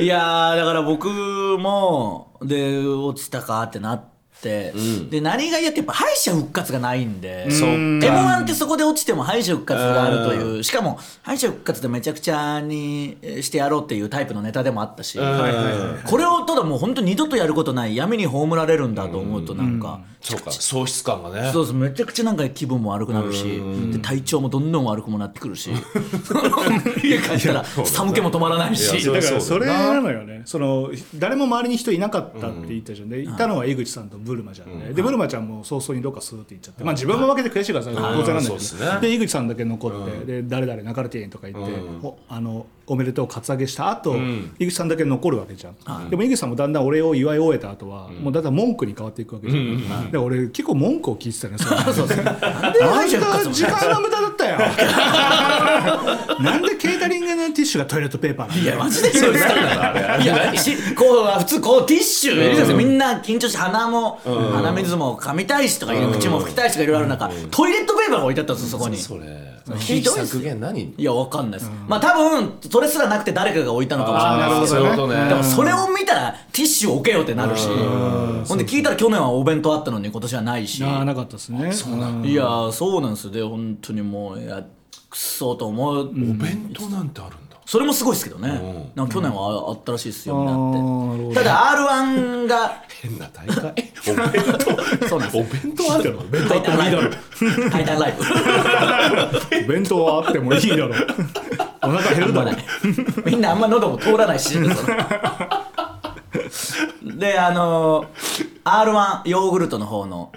[0.06, 4.11] やーだから僕もで落ちたかってなって、
[4.42, 7.50] で何が嫌ってやっぱ敗者復活がないんで。
[7.52, 10.64] そう m 1ってそこで落ちても敗者復活があるという。
[10.64, 16.10] しかも敗者復活でめちゃくちゃにしてやろうっていうタイプのネタでもあったし、はいはいはい。
[16.10, 20.52] これをただもう本当二度とやることない闇に葬られるんだと思うとなんか、そうか。
[20.52, 21.52] 喪失感がね。
[21.52, 23.62] そうそうめちゃくちゃなんか気分も悪くなるし。
[23.92, 25.72] で体調もどんどん悪くもなってくるし。
[27.04, 29.06] 家帰ったら寒気も止まらないし。
[29.06, 30.44] だからそれなのよね。
[30.46, 33.10] その誰も周りに人いなかったって言ったじゃん。
[33.10, 34.80] でいたのは井口さんとブルマちゃん。
[34.80, 36.84] ででブルマちゃんも早々にどっかスーって行っちゃって。
[36.84, 39.92] まあ自分も負けて悔しいからさ当然なんだけどで井口さんだけ残っ
[40.26, 44.18] てで誰々泣かれてんとか言っておあのおめでとうカツアゲした後
[44.60, 46.10] 井口さんだけ残るわけじゃん。
[46.10, 50.12] でも井口さんもだんだん俺を祝い終えた後はもうだんだん文句に変わっていくわけじゃん。
[50.12, 52.80] で俺結構文句を聞いてたねそれそうそうなんで
[53.54, 54.58] 時間が無駄だったよ。
[56.42, 59.10] なんでケータリングのティッシュがトイレットペーパーなんいやマジで？
[59.12, 59.46] そうです。
[59.46, 59.48] い
[60.26, 62.34] やしこう普通こうティッシュ？
[62.34, 62.60] 入れてるん。
[62.62, 68.98] ですよみんな緊張して鼻も鼻水も噛みたいしとか口も拭きたいしとかいろいろある中トイレットペーパーが置いてあったんですよそこに。
[68.98, 69.52] それ。
[69.78, 71.72] ひどい削減何いやわかんないです。
[71.88, 74.62] まあ多分それすらなくて誰かが置いたのかもしれない。
[74.62, 77.68] ですけどでもそれを見たらティッシュ置けよってなるし。
[77.68, 78.58] ほん。
[78.58, 80.84] で聞いたら去年はお弁当あったのに今年はないし。
[80.84, 81.60] ああなかったですね。
[81.60, 83.28] うんいやーそうなんです。
[83.28, 84.66] よで本当にもういや
[85.12, 87.58] くっそーと思う、お弁当なんてあるんだ。
[87.66, 93.56] それもすごいですけどね、なんか去年はああったらしいですよ、みんなあーなただ r 1が変な大会？
[94.10, 94.44] お弁
[95.00, 95.44] 当そうなんですよ。
[95.44, 96.24] お弁当あるの？
[96.24, 97.10] 弁当あってもいいだろ
[97.70, 98.14] タイタンライ
[99.62, 99.74] ブ。
[99.74, 100.96] 弁当はあってもいいだろ。
[101.84, 102.52] お腹減るだろ。
[103.26, 104.58] みんなあんま喉も通らないし
[107.04, 108.06] であの
[108.64, 110.32] r 1ヨーグルトの方の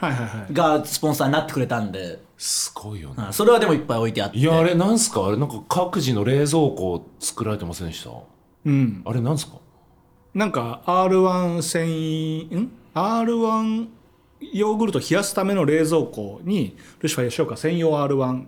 [0.52, 3.16] がスポンサーになってくれたんですごいよね。
[3.28, 4.38] あそれはでもいっぱい置いてあって。
[4.38, 5.26] いやあれなんすか？
[5.26, 8.10] あれなんか各自の冷蔵庫作られてませんでした？
[8.66, 9.02] うん。
[9.04, 9.58] あれなんすか？
[10.34, 13.88] なんか R1 繊維ん？R1
[14.52, 18.46] ヨーグルト冷やすための冷蔵庫にルシファー吉岡専用 R1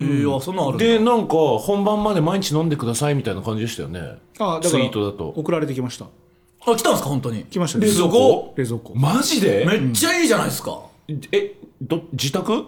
[0.00, 0.84] いやそんなのあるんだ。
[0.84, 4.18] でなんか本番まで毎日飲んでくださいみたいな感じでしたよね？
[4.38, 5.28] あだツイートだと。
[5.28, 6.06] 送られてきました。
[6.06, 7.44] あ来たんですか本当に？
[7.44, 7.86] 来ましたね。
[7.86, 8.94] 冷蔵庫冷蔵庫。
[8.94, 9.66] マジで？
[9.66, 10.82] めっちゃいいじゃないですか、
[11.32, 12.64] えど自宅？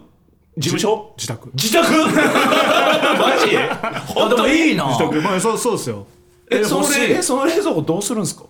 [0.59, 1.15] 事務所？
[1.17, 1.51] 自宅。
[1.55, 1.83] 自宅？
[1.93, 3.57] マジ？
[3.57, 4.87] あでもいいな。
[4.89, 5.21] 自宅。
[5.23, 6.07] まあそうそうですよ。
[6.51, 7.09] えその欲しい。
[7.09, 8.45] れえその冷蔵庫どうするんですか？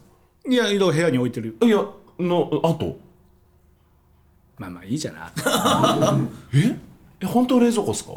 [0.48, 1.56] いや移動部屋に置いてる。
[1.62, 1.84] いや
[2.18, 2.96] のあと
[4.58, 5.32] まあまあいいじゃな
[6.54, 6.76] え？
[7.20, 8.12] え本当冷蔵庫ですか？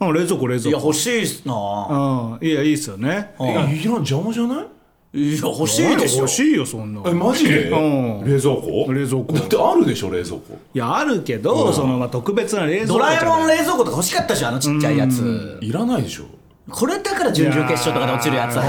[0.00, 0.76] うん冷蔵庫冷い蔵庫。
[0.78, 1.54] や欲しいっすな。
[1.54, 3.34] うんいやいいっすよね。
[3.40, 4.66] えいらん邪魔じゃない？
[5.14, 6.22] いや欲しいでしょ。
[6.22, 7.70] 欲しいよそんなえマジで？
[7.70, 8.24] うん。
[8.24, 8.92] 冷蔵庫？
[8.92, 9.32] 冷蔵庫。
[9.32, 10.58] だってあるでしょ冷蔵庫。
[10.74, 15.58] いやあるけど、そのまあ特別な冷蔵庫ドラえもん冷蔵庫とか欲しかったでしょあのちっちゃいやつ。
[15.62, 16.24] いらないでしょ
[16.68, 18.66] これだから準々決勝とかで落ちるやつだ我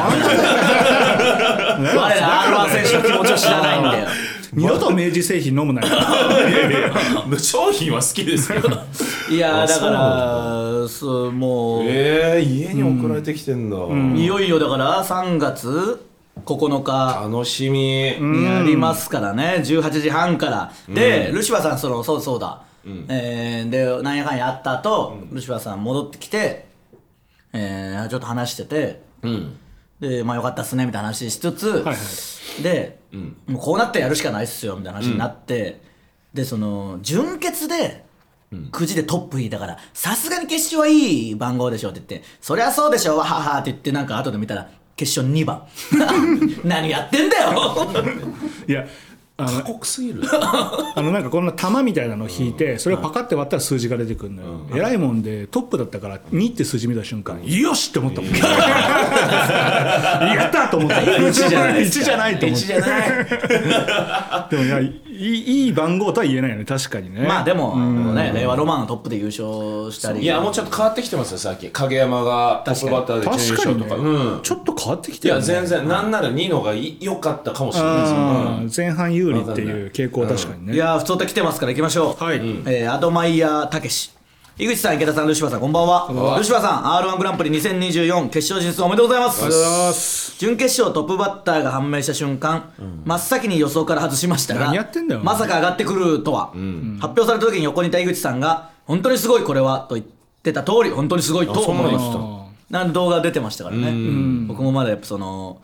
[2.19, 4.08] ら R1 選手の気持ちを知らないんだよ。
[4.54, 5.88] 二度と明治製品飲むなよ。
[7.38, 8.62] 商品は好きですよ。
[9.30, 13.78] いやあだからそうもう、えー、家に送られてきてんだ、
[14.15, 16.07] いよいよだから3月
[16.45, 17.21] 9日。
[17.30, 19.62] 楽しみ、やりますからね。
[19.65, 20.71] 18時半から。
[20.88, 22.62] で、ルシファーさんそのそうそうだ、
[23.10, 26.67] えーでなんやかんやあった後、ルシファーさん戻ってきて、
[27.54, 29.02] えーちょっと話してて。
[29.23, 29.58] うん。
[30.00, 32.63] でまあよかったっすねみたいな話しつつ、はいはい。
[32.63, 33.00] で、
[33.47, 35.82] もうこうなってやるしかないっすよみたいな話になって、
[36.34, 38.06] でその準決で
[38.71, 45.64] くじでトップ引いたからさすがに決勝はいい番号でしょって言ってそりゃそうでしょわははって言ってなんか後で見たら決勝2番。
[46.66, 47.88] 何やってんだよ。
[48.68, 48.86] いや
[49.40, 50.24] あの過酷すぎる。
[50.26, 58.32] あのなんかこんな玉みたいなのを引いてそれをパカって割ったら数字が出てくるのよ、えらいもんでトップだったから2って数字見た瞬間、よしって思ったもん。
[58.36, 58.44] や。
[60.48, 60.96] ったと思った。
[61.02, 63.10] 1じゃない1じゃないと思っ1じゃない。
[64.50, 64.80] てでもいや
[65.17, 66.65] いいい番号とは言えないよね。
[66.65, 67.21] 確かにね。
[67.27, 67.75] まあでも、
[68.13, 70.21] ね、令和ロマンのトップで優勝したり。
[70.21, 73.86] いやもうちょっと変わってきてますよ最近影山がトップバッターで準優確かにね。
[73.88, 74.41] 勝とかうん。
[74.43, 78.13] ちょっと変わってきいてるよねや全然なんなら2のがい良かったかもしれないです。
[78.13, 78.71] よ、うん。
[78.75, 80.73] 前半有利っていう傾向は確かにね。
[80.73, 82.23] いやー、普通と来てますから行きましょう。
[82.23, 82.38] はい。
[82.38, 84.16] えーアドマイヤーたけし。
[84.60, 86.36] 井口さん、池田さん、ルシファーさん、こんばんは。
[86.36, 89.43] ルシファーさん、R1 グランプリ2024決勝進出おめでとうございます。
[89.43, 90.36] ます。
[90.39, 92.74] 準決勝トップバッターが判明した瞬間、
[93.06, 94.74] 真っ先に予想から外しましたが
[95.22, 96.58] まさか上がってくるとは、発
[97.10, 100.08] 表された時に横にいた井口さんが本当にすごいこれはと言っ
[100.41, 103.91] てた通り本当にすごいと思いましたなんで動画出てましたからね。
[104.48, 105.62] 僕もまだやっぱその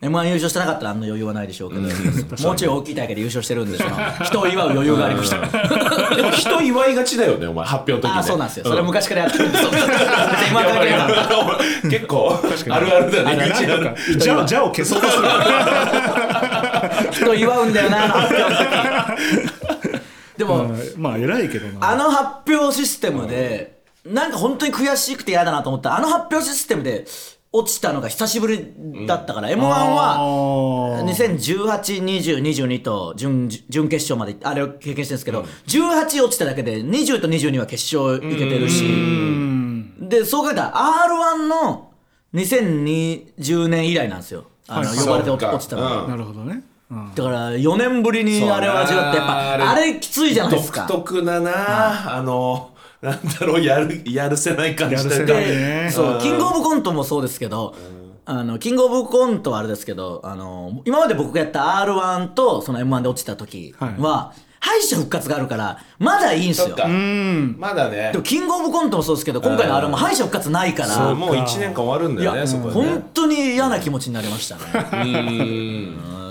[0.00, 1.82] m 1優勝してなかったらあんな余裕はないでしょうけど、
[2.46, 3.90] もうちょい大きい大会で優勝してるんでその
[4.22, 5.38] 人を祝う余裕がありました。
[6.14, 8.10] でも人祝いがちだよねお前発表の時ね。
[8.16, 8.64] ああそうなんですよ。
[8.64, 9.70] それは昔からやってるんですよ。
[11.90, 12.38] 結構
[12.70, 13.52] あるあるだね。
[14.18, 15.28] じゃあじゃあを消そうとする。
[17.12, 18.66] 人を祝うんだよなあの発表の時。
[20.36, 21.90] でも、うんまあ偉いけどな。
[21.90, 25.96] あの発表システムで、なんか本当に悔しくて嫌だなと思った。
[25.96, 27.06] あの発表システムで
[27.52, 31.04] 落ちたのが久しぶりだったから、m 1はあー。
[31.04, 38.84] 20182022と準準決勝まであれを経験してるんですけど、18落ちただけで20と22は決勝いけてるし
[40.00, 41.92] でそう考えたら r 1の
[42.34, 44.44] 2020年以来なんですよ。
[44.68, 44.98] あのはい。
[44.98, 46.02] 呼ばれて落ちたのが。
[46.02, 46.10] うん。
[46.10, 46.62] なるほどね。
[46.90, 47.14] うん。
[47.14, 50.86] だから4年ぶりにあれを味わってやっぱあれきついじゃないですか。
[50.88, 52.75] 独特だなあの
[53.06, 55.90] なんだろうやるやるせない感じやるせでないね。
[55.92, 57.74] そうキングオブコントもそうですけど、
[58.24, 66.76] あのキングオブコントはあれですけどあの今まで僕がやった r 1とその m 1で落ちた時は、敗者復活があるからまだいいんですよ。
[67.58, 68.10] まだね。
[68.10, 70.88] でもキングオブコントもそうですけど今回の r 1も敗者復活ないから。
[70.88, 72.90] そうもう1年間終わるんだよねそこでね。
[72.90, 75.20] 本当に嫌な気持ちになりましたね。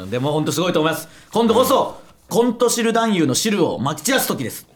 [0.03, 0.09] うん。
[0.11, 1.07] でも本当すごいと思います。
[1.31, 4.67] 今度こそ、コント汁男優の汁をまき散らす時です、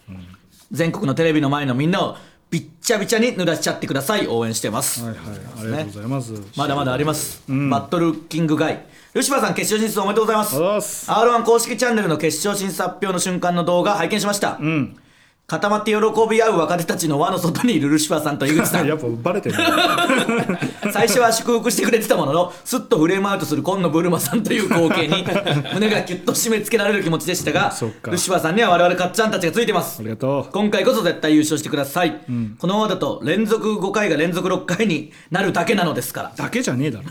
[0.71, 2.15] 全国のテレビの前のみんなを
[2.51, 4.27] びっちゃびちゃに濡らしちゃってください。
[4.27, 5.19] 応援してます、はいはい。
[5.19, 6.33] ありがとうございます。
[6.55, 8.85] まだまだあります、バットルキングガイ。
[9.13, 10.55] 吉村さん決勝進出おめでとうございます。
[10.55, 11.11] ありがとうございます。
[11.11, 14.59] r 1公式チャンネルの決勝進出発表の瞬間の動画拝見しました、
[15.49, 15.97] 固まって喜
[16.29, 18.85] び合う若手たちの輪の外にいるルシファーさんと井口さん。
[18.87, 19.63] やっぱバレてるね。
[20.93, 25.25] 最初は祝福してくれてたもののすっとフレームアウトする今野ブルマさんという光景に
[25.73, 30.01] 胸がキュッと締め付けられる気持ちでしたがルシファーさんには我々かっちゃんたちがついてます。
[30.01, 30.51] ありがとう。
[30.51, 32.19] 今回こそ絶対優勝してください、
[32.59, 36.31] このままだと連続5回が連続6回になるだけなのですから。
[36.35, 37.05] だけじゃねえだろ。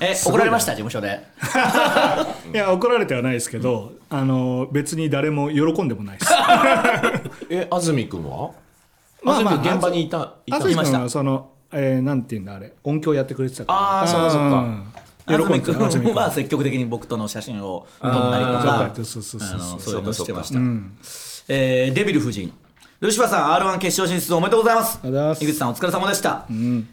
[0.00, 1.24] え怒られました事務所で。
[2.52, 6.32] いや怒られてはないですけどあの別に誰も喜んでもないです
[7.54, 8.52] え安住君は？
[9.22, 10.56] まあまあ安住君現場にいたいた。
[10.56, 11.00] あずき君いました。
[11.00, 12.72] はその、えー、なんていうんだあれ。
[12.84, 14.02] 音響やってくれてたから。
[14.02, 14.94] あーそうかそうか。
[15.26, 15.40] 安
[15.84, 16.30] 安住君は。
[16.30, 20.96] 積極的に僕との写真を撮ったりとあかそういうのしてました、うん。
[21.48, 22.52] えーデビル夫人
[23.04, 24.98] ルシファーさん r 1決勝進出おめでとうございます。
[25.44, 26.46] 井口さんお疲れ様でした、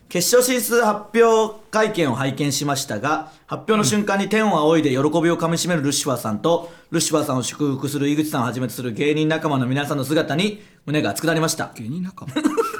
[0.09, 11.71] 決勝進出発表会見を拝見しましたが発表の瞬間に天を仰いで喜びをかみしめるルシファーさんとルシファーさんを祝福する井口さんをはじめとする芸人仲間の皆さんの姿に胸が熱くなりました。
[11.75, 12.41] 芸人仲間？
[12.41, 12.43] ん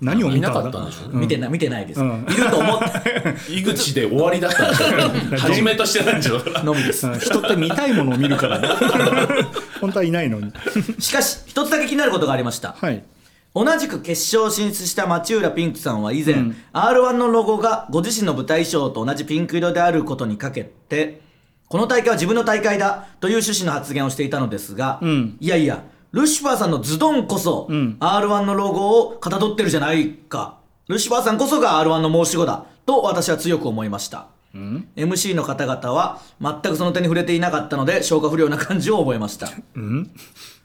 [0.00, 0.86] 何を見たいなかったん。
[0.86, 2.26] でしょ見てな見てないです、ん。
[2.28, 3.36] いると思って。
[3.52, 7.06] 井口で終わりだったんですよ初めとしてなんじゃないのみです。
[7.06, 7.18] うん。
[7.18, 8.68] 人って見たいものを見るからね。
[9.80, 10.52] 本当はいないのに。
[10.98, 12.76] しかし一つだけ気になることがありました。
[12.80, 13.02] はい。
[13.54, 21.20] 同じく決勝進出した町浦ピンクさんは以前、r 1のロゴがご自身の舞台衣装と同じピンク色であることにかけて
[21.72, 25.00] この大会は自分の大会だという趣旨の発言をしていたのですが、
[25.40, 25.82] いやいや
[26.12, 30.58] ルシファーさんのズドンこそ、r 1のロゴをかたどってるじゃないか。
[30.88, 32.66] ルシファーさんこそが r 1の申し子だ。
[32.84, 34.26] と私は強く思いました、
[34.96, 39.48] MC の方々は全くその点に触れていなかったので消化不良な感じを覚えました、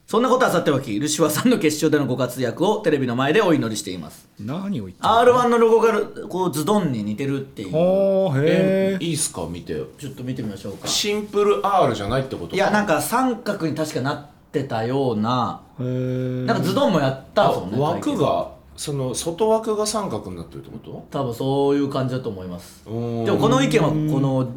[0.07, 4.27] そんなことはさておきルシファーさんの決勝でのご活躍をテレビの前でお祈りしています。
[4.39, 7.75] 何を言って r 1のロゴがこうズドンに似てるっていう。
[7.75, 9.45] おーへえいいっすか？
[9.47, 10.87] 見てちょっと見てみましょうか。
[10.87, 12.55] シンプル R じゃないってこと？
[12.55, 22.83] いやなんか三角に確かなってたようななんかズドンもやったもんね枠がその外枠が三角になってるってこ多分そういう感じだと思います。
[22.83, 23.25] とうん。
[23.25, 24.51] でもこの意見はこの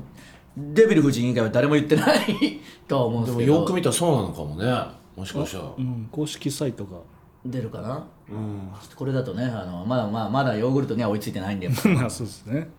[0.59, 3.39] デビル夫人以外は誰も言ってない とは思うんでけど。
[3.39, 4.67] ですもよく見たらそうなのかもね。
[5.17, 5.65] もしかしたら。
[5.77, 6.99] うん、公式サイトが。
[7.45, 8.07] 出るかな、
[8.95, 12.71] これだとねあのまだまあまだヨーグルトには追いついてないんで、 まあそうですね、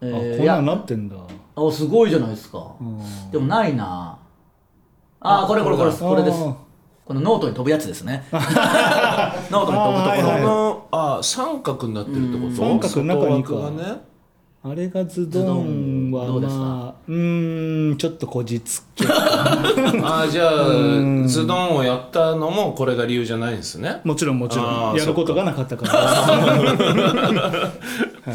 [0.00, 1.16] えあーこんなんなってんだ。
[1.54, 2.72] あすごいじゃないですか、
[3.30, 4.13] でもないな
[5.26, 6.38] あこれこれこれこれだこれです。
[7.06, 8.24] このノートに飛ぶやつですね。
[8.32, 12.56] ノートに飛ぶところ、あーはいはいこのあ三角になってるってこと？
[12.56, 13.54] 三角の中にか。
[14.66, 16.60] あれがズドンはどうですか？
[16.60, 19.04] まあうーんちょっとこじつけ。
[19.12, 24.00] あーじゃあズドンをやったのもこれが理由じゃないんですね。
[24.04, 24.94] もちろんもちろん。
[24.96, 27.70] やることがなかったから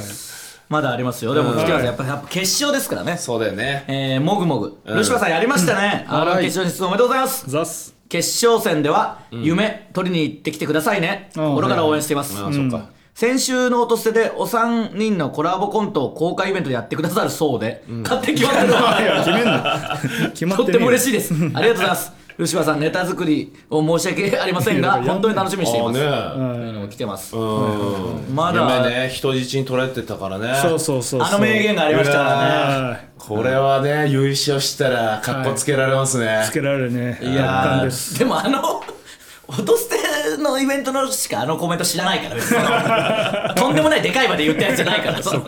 [0.69, 1.33] まだありますよ。
[1.33, 3.17] でも来てますやっぱやっぱ決勝ですからね。
[3.17, 3.85] そうだよね。
[3.87, 6.13] えー、もぐもぐ、ルシファーさんやりましたね、うん。
[6.13, 6.45] R1 はい。
[6.45, 7.49] 決勝に出場おめでとうございます。
[7.49, 11.31] ザス決勝戦では、夢取りに行ってきてくださいね。
[11.35, 11.43] うん。
[11.55, 12.91] 心から応援しています、ああそっか。
[13.15, 18.73] 先週の音捨てでお三人のコラボコントを公開イベントでやってくださるそうで、勝手に決まってる。
[19.17, 19.99] 決めんな。
[20.29, 21.33] 決まっとっててねも嬉しいです。
[21.33, 28.33] ありがとうございますルシファーさんネタ作りを申し訳ありませんが本当に楽しみにしています、ね来てます、うん。
[28.33, 30.55] まだ夢ね人質に取られてたからね。
[30.61, 32.89] そうそうそうあの名言がありましたからね。
[32.89, 36.43] はいこれはね優勝したらかっこつけられますね。
[36.47, 37.19] つけられるね。
[37.21, 37.85] いや
[38.17, 38.81] でもあの
[39.45, 39.97] 音捨て
[40.37, 42.57] のイベントのしかあのコメント知らないから別に。
[43.55, 45.23] とんでもないでかい場で言ったやつじゃないから。
[45.23, 45.45] そう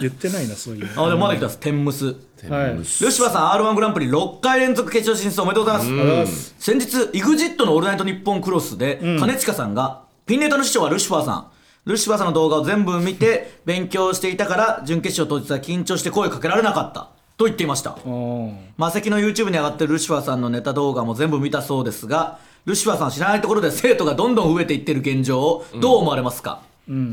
[0.00, 1.58] 言ってないなそういうあでもまだ来てます。
[1.58, 2.06] 天むす。
[2.48, 2.76] はい。
[2.76, 11.46] ルシファーさん r 1グランプリ6回連続決勝進出おめでとうございます、先日 EXIT の「オールナイトニッポンクロスで」兼近さんがピンネタの師匠はルシファーさん。
[11.84, 17.08] ルシファーさんの動画を全部見て勉強していたから準決勝当日は緊張して声かけられなかった。
[17.36, 17.96] と言っていました。
[18.04, 26.62] うんマセキの YouTube に上がってるルシファーさんのネタ動画も全部見たそうですがルシファーさん知らないところで生徒がどんどん増えていってる現状をどう思われますか、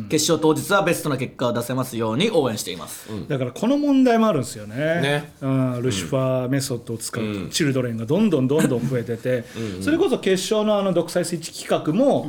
[0.09, 4.75] 決勝当日はベストな結果を出せますように応援しています、だからこの問題もあるんですよね。
[4.75, 5.33] ね。
[5.41, 9.43] うん、ルシファーメソッドを使うチルドレンがどんどんどんどん増えてて
[9.81, 12.27] それこそ決勝のあの独裁スイッチ企画も、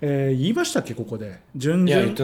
[0.00, 0.94] えー言いましたっけ？
[0.94, 1.40] ここで。
[1.54, 2.14] 準々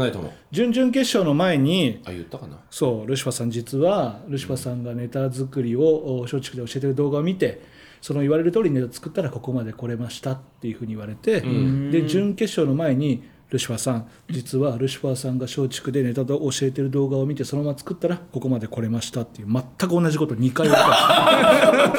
[0.92, 2.58] 決勝の前にあ言ったかな？
[2.70, 5.82] そうルシファーさん実はルシファーさんがネタ作りを
[6.20, 7.60] お松竹で教えてる動画を見て
[8.06, 14.08] その言われる通りネタ作ったらここまで来れましたっていうふうに言われて、で準決勝の前にルシファーさん。
[14.28, 21.92] 実はルシファーさんが松竹でネタを教えてる動画を見てそのまま作ったらここまで来れましたっていう全く同じこと2回言った。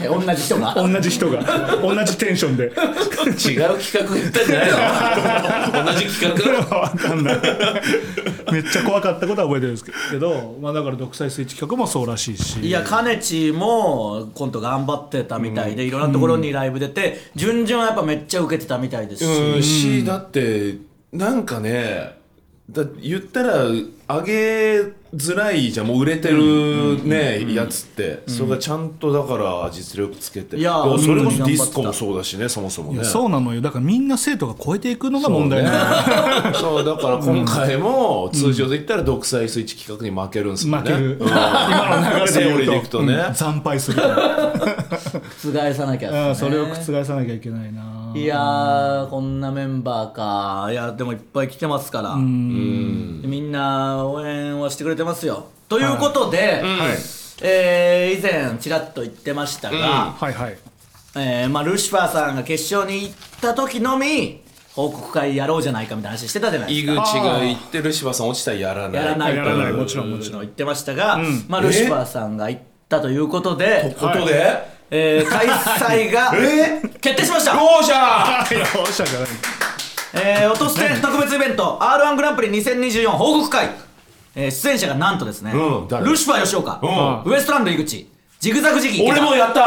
[0.04, 0.74] え同じ人が？
[0.74, 1.76] 同じ人が。
[1.80, 2.64] 同じテンションで。
[2.64, 3.56] 違う企
[3.94, 5.92] 画言ったんじゃないの？
[5.92, 6.88] 同じ企画？
[6.88, 7.40] 分かんない
[8.52, 12.60] めっちゃ怖かったことは覚えてるんですけど、まあ、だから独裁スイッチ企画もそうらしいし。
[12.60, 19.62] いやかねちもコント頑張ってたみたいで、いろんなところにライブ出て順々はやっぱめっちゃ受けてたみたいですし、うん。
[19.62, 20.73] しだって
[21.14, 22.18] なんかね
[22.70, 24.80] だ言ったら上げ
[25.14, 25.86] づらいじゃん。
[25.86, 28.22] もう売れてるねやつって。
[28.26, 30.56] それがちゃんとだから実力つけて。
[30.56, 33.04] いやそれこそディスコもそうだしねそもそもね。
[33.04, 33.60] そうなのよ。
[33.60, 36.48] だからみんな生徒が超えていくのが問題なの。
[36.48, 40.78] よ そうだから今回も通常で言ったら独裁スイッチ企画に負けるんですよね。
[40.78, 41.28] 負ける、うん。
[41.28, 42.70] 今の流れで言うと。
[42.70, 43.14] でいくとね。
[43.28, 50.70] うん惨敗する 覆さなきゃそれを覆さなきゃいけないないやーこんなメンバーか。
[50.70, 52.14] いやでもいっぱい来てますから。
[52.14, 55.46] みんな応援はしてくれてますよ。
[55.68, 56.62] ということで、
[57.42, 60.56] えー以前ちらっと言ってましたが、はいはい。
[61.16, 64.42] えーまあ、ルシファーさんが決勝に行った時のみ
[64.74, 69.02] 報告会やろうじゃないかみたいな話してたじゃないです井か口が言ってる柴さん落ちたらやらない。
[69.02, 70.40] やらないらないもちろんもちろん。
[70.40, 76.30] 言ってましたが、まあ、ルシファーさんが行ったということで、ことで、えー開催が
[77.00, 77.52] 決定しました。
[77.54, 79.28] よっしゃーよっしゃじゃない。
[80.14, 83.70] えー、落として特別イベント r 1グランプリ2024報告会、
[84.36, 86.06] えー出演者がなんとですね、うん誰？
[86.06, 86.78] ルシファー吉岡、
[87.24, 88.08] うウエストランド井口
[88.44, 89.64] ジグザグジギー俺もやった。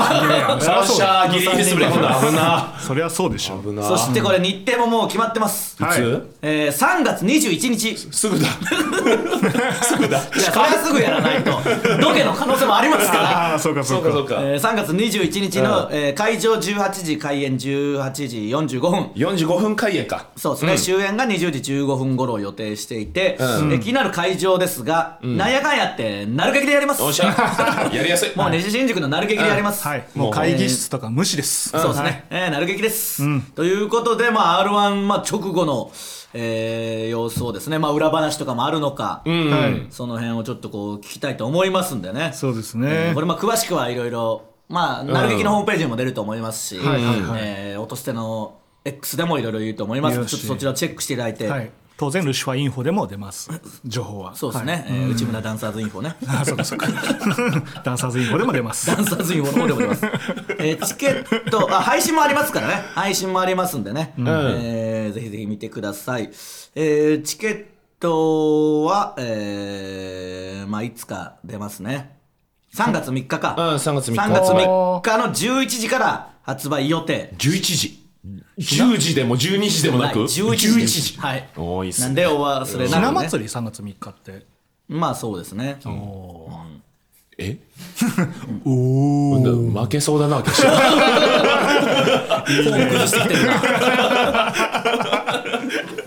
[1.31, 2.75] ギリギリ滑れ込んだ危な。
[2.79, 3.57] そりゃそうでしょ。
[3.57, 3.81] 危な。
[3.81, 5.99] そしてこれ日程ももう決まってます、はい。
[5.99, 6.29] いつ？
[6.43, 7.97] えー、3月21日。
[7.97, 8.45] すぐだ。
[9.81, 10.19] すぐだ。
[10.19, 11.59] いやそれはすぐやらないと。
[11.99, 13.23] ロケの可能性もありますから。
[13.23, 14.35] ああそうかそううかそうか。
[14.41, 18.37] えー、3月21日の、えー会場18時開演18時
[18.77, 19.11] 45分。
[19.15, 20.27] 45分開演か。
[20.35, 23.71] そうですね、終演が20時15分頃を予定していて、うん。
[23.73, 27.01] えー気になる会場ですが、なんやかんやってなる劇でやります。
[27.01, 27.89] よっしゃ。
[27.91, 28.31] やりやすい。
[28.35, 30.05] もう西新宿のなる劇でやります、はい。
[30.13, 31.69] もう会議室とか無視です。
[31.69, 35.91] そうですね、えーなる劇です、ということで、まあ、r 1、まあ、直後の、
[36.33, 39.49] えー様子をですね、まあ、裏話とかもあるのか、うん。
[39.49, 39.87] はい。
[39.89, 42.31] その辺をちょっとこう聞きたいと思いますんでね。
[42.33, 47.03] そうですえねーこれまあ詳しくはいろいろまあなる劇のホームページにも出ると思いますし、はい。
[47.03, 47.21] はい。
[47.21, 47.39] はい。
[47.41, 50.25] えー音捨ての X でもいろいろ言うと思います。
[50.25, 53.49] ちょっとそちらをチェックしていただいて、はい当然ルシファインフォでも出ます。
[53.83, 54.35] 情報は。
[54.35, 54.85] そうですね、はい。
[54.87, 56.15] えー内村ダンサーズインフォね。
[56.27, 56.87] あそうかそうか。
[57.83, 58.87] ダンサーズインフォでも出ます。
[58.87, 60.05] ダンサーズインフォの方でも出ます、
[60.59, 62.83] えーチケットあ配信もありますからね。
[62.93, 66.29] 配信もありますんでね、えーぜひぜひ見てください、
[66.75, 67.65] えーチケッ
[67.99, 72.17] トは、えーまあ、いつか出ますね。
[72.75, 74.19] 3月3日か、うん3月3日。
[74.19, 77.33] 3月3日の11時から発売予定。
[77.39, 78.06] 11時
[78.57, 80.19] 10時でも12時でもなく？
[80.19, 80.55] はい11
[80.87, 81.87] 時はいおーい。
[81.87, 82.05] いっすね。
[82.07, 84.45] なんでお忘れひな祭り3月3日って？
[84.89, 85.77] まあそうですね。
[85.85, 86.77] おー。
[87.39, 87.57] え？
[88.65, 89.39] おお
[89.83, 90.75] 負けそうだな決勝
[92.47, 93.61] フォーム崩してきてるな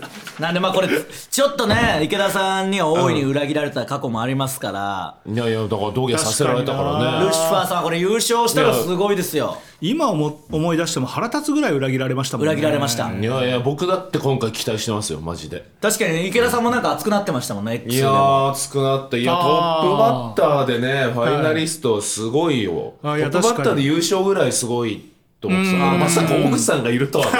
[0.41, 9.57] なんでまあこれちょっとね池田さんには大いに裏切られた過去もありますから、いやいやだから土下座させられたからルシファーさんはこれ優勝したらすごいですよ。
[9.79, 12.53] 今思思い出しても腹立つぐらい裏切られましたもんね。
[12.53, 15.63] 裏切られました、いやいや僕だって今回期待してますよマジで。
[15.79, 19.87] 確かに池田さんもなんか熱くなってましたもんね X いやー熱くなっていやトあー。
[19.87, 25.10] ップバッターでねファイナリストすごいよ、あいやトップバッターで優勝ぐらいすごい
[25.41, 27.31] と思ってたまさか大口さんがいるとはね。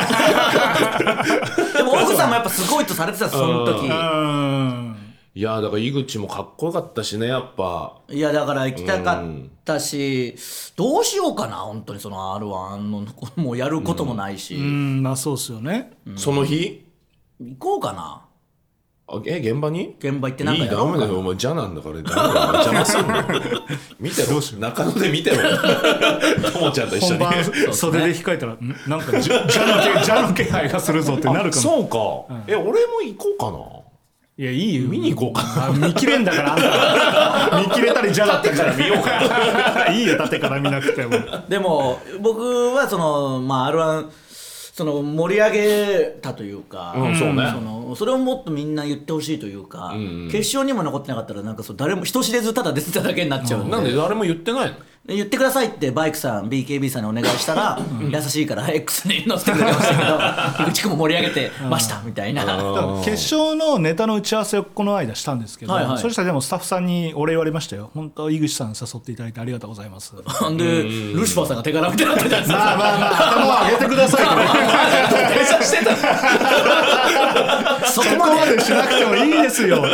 [1.74, 3.88] でも奥さんもやっぱすごいとされてたその時。
[3.88, 4.98] うん。
[5.34, 7.96] いやだから井口もかっこよかったしねやっぱ。
[8.10, 9.26] いやだから行きたかっ
[9.64, 10.36] たし
[10.76, 15.04] どうしようかな本当にその r 1のもうやることもないし、うん。
[15.04, 15.94] まあそうっすよね。
[16.18, 16.86] その日？
[17.40, 18.26] 行こうかな
[19.14, 19.96] あえ現場に？
[20.00, 21.02] 現場行ってなんかいいダやろうかな。
[21.02, 23.28] メだよお前じゃなんだからダメだよ邪魔すんな
[24.00, 24.42] 見てろ。
[24.60, 25.38] 中野で見てろ。
[26.52, 27.20] ともちゃんと一緒に。
[27.20, 28.76] 本番袖で控えたらん？
[28.88, 31.62] なんかじゃじゃの気じゃの気配がするぞってなるかも。
[31.62, 33.82] そうか、え俺も行こうかな。
[34.38, 34.88] いやいいよ。
[34.90, 35.66] 見に行こうかな。
[35.68, 36.56] あ見切れんだからあ
[37.50, 37.60] んた。
[37.70, 41.12] 見切れたりじゃだったから見ようかいいよ縦から見なくても。
[41.50, 42.42] でも僕
[42.74, 44.06] はそのまあ r 1
[44.74, 47.52] その盛り上げたというか、うんそうね。
[47.54, 49.94] そのそれをもっとみんな言ってほしいというか、
[50.32, 53.72] 決勝にも残ってなかったらなんかそう誰も人知れずただ出てただけになっちゃうんで。
[53.72, 54.76] なんで誰も言ってないの？
[55.08, 62.46] 言ってくださいってバイクさん BKB さんにお願いしたら、優しいから X に載せてくれてましたけど井口君も盛り上げてましたみたいな、
[63.04, 65.98] 決勝のネタの打ち合わせをこの間したんですけど、はいはい。
[65.98, 67.90] そしたらでもスタッフさんにお礼言われましたよ。
[67.96, 70.14] 本当井口さん誘っていただいてありがとうございます。
[70.40, 74.26] なんでルシファーさんが手柄みたいになってたんですまあまあまあ頭を上げてください
[75.10, 75.96] と 電車してた。
[77.90, 79.84] そこまでしなくてもいいですよ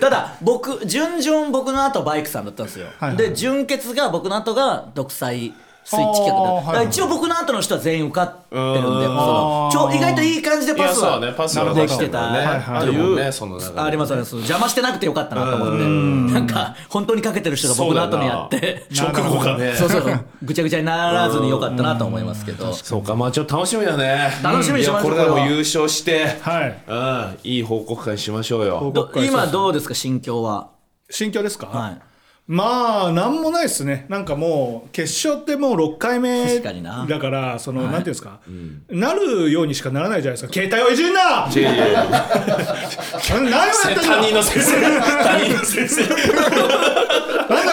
[0.00, 5.52] ただ僕準々僕の後バイクさんだったんですよ、はいはいで準決が僕の後が独裁
[5.84, 6.86] スイッチ企画だ,、あーはいはい。
[6.86, 8.84] 一応僕の後の人は全員受かってるんでうん。
[8.84, 11.32] そのちょ意外といい感じでパスはね。
[11.36, 12.32] パスはできてた。
[12.32, 12.38] ね。
[12.38, 16.32] はいはいあるもんねその中でありますあります邪魔してなくてよかったなと思って。
[16.34, 18.86] なんか本当にかけてる人が僕の後にやって。
[18.96, 19.74] 直後がね。
[19.76, 20.26] そうそうそう。
[20.42, 22.72] ぐちゃぐちゃにならずによかったなと思いますけど。
[22.72, 24.30] そうかまあちょっと楽しみだね。
[24.42, 25.14] 楽しみにしましょう。
[25.14, 26.78] いやこれでも優勝してはい。
[26.86, 27.38] うん。
[27.42, 28.92] いい報告会しましょうよ。
[29.16, 30.68] 今どうですか心境は？
[31.10, 32.09] 心境ですか、はい
[32.52, 34.06] まあなんもないですね。
[34.08, 37.06] なんかもう決勝ってもう6回目確かにな。
[37.08, 38.40] だからその、なんていうんですか、
[38.88, 40.52] なるようにしかならないじゃないですか。
[40.52, 41.46] 携帯をいじんな！
[41.46, 44.02] 何をやってんだ！
[44.02, 44.80] 担任の先生。
[45.22, 46.02] 担任の先生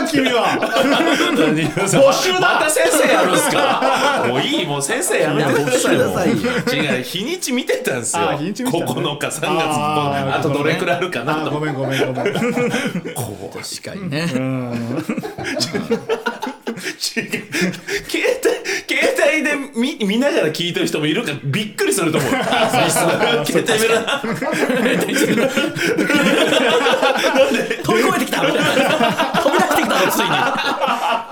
[0.07, 0.57] 君は。
[1.75, 4.25] 募集だまた先生やるんすか。
[4.27, 6.29] もういいもう先生やめてください。
[6.29, 8.29] 違う日にち見てたんですよ。
[8.29, 11.47] あ日にち見てたね9日3月あとどれくらいあるかなと。
[11.47, 12.33] あごめんごめんごめん。
[13.15, 14.27] こう確かにね。
[16.97, 17.47] 携帯
[18.87, 22.31] 携帯で見見ながら聞いてる人もいるからびっくりすると思う。
[22.31, 24.21] 携帯見な。
[27.83, 29.66] 飛び越えてきたみたいな飛び出
[30.11, 30.29] ついに。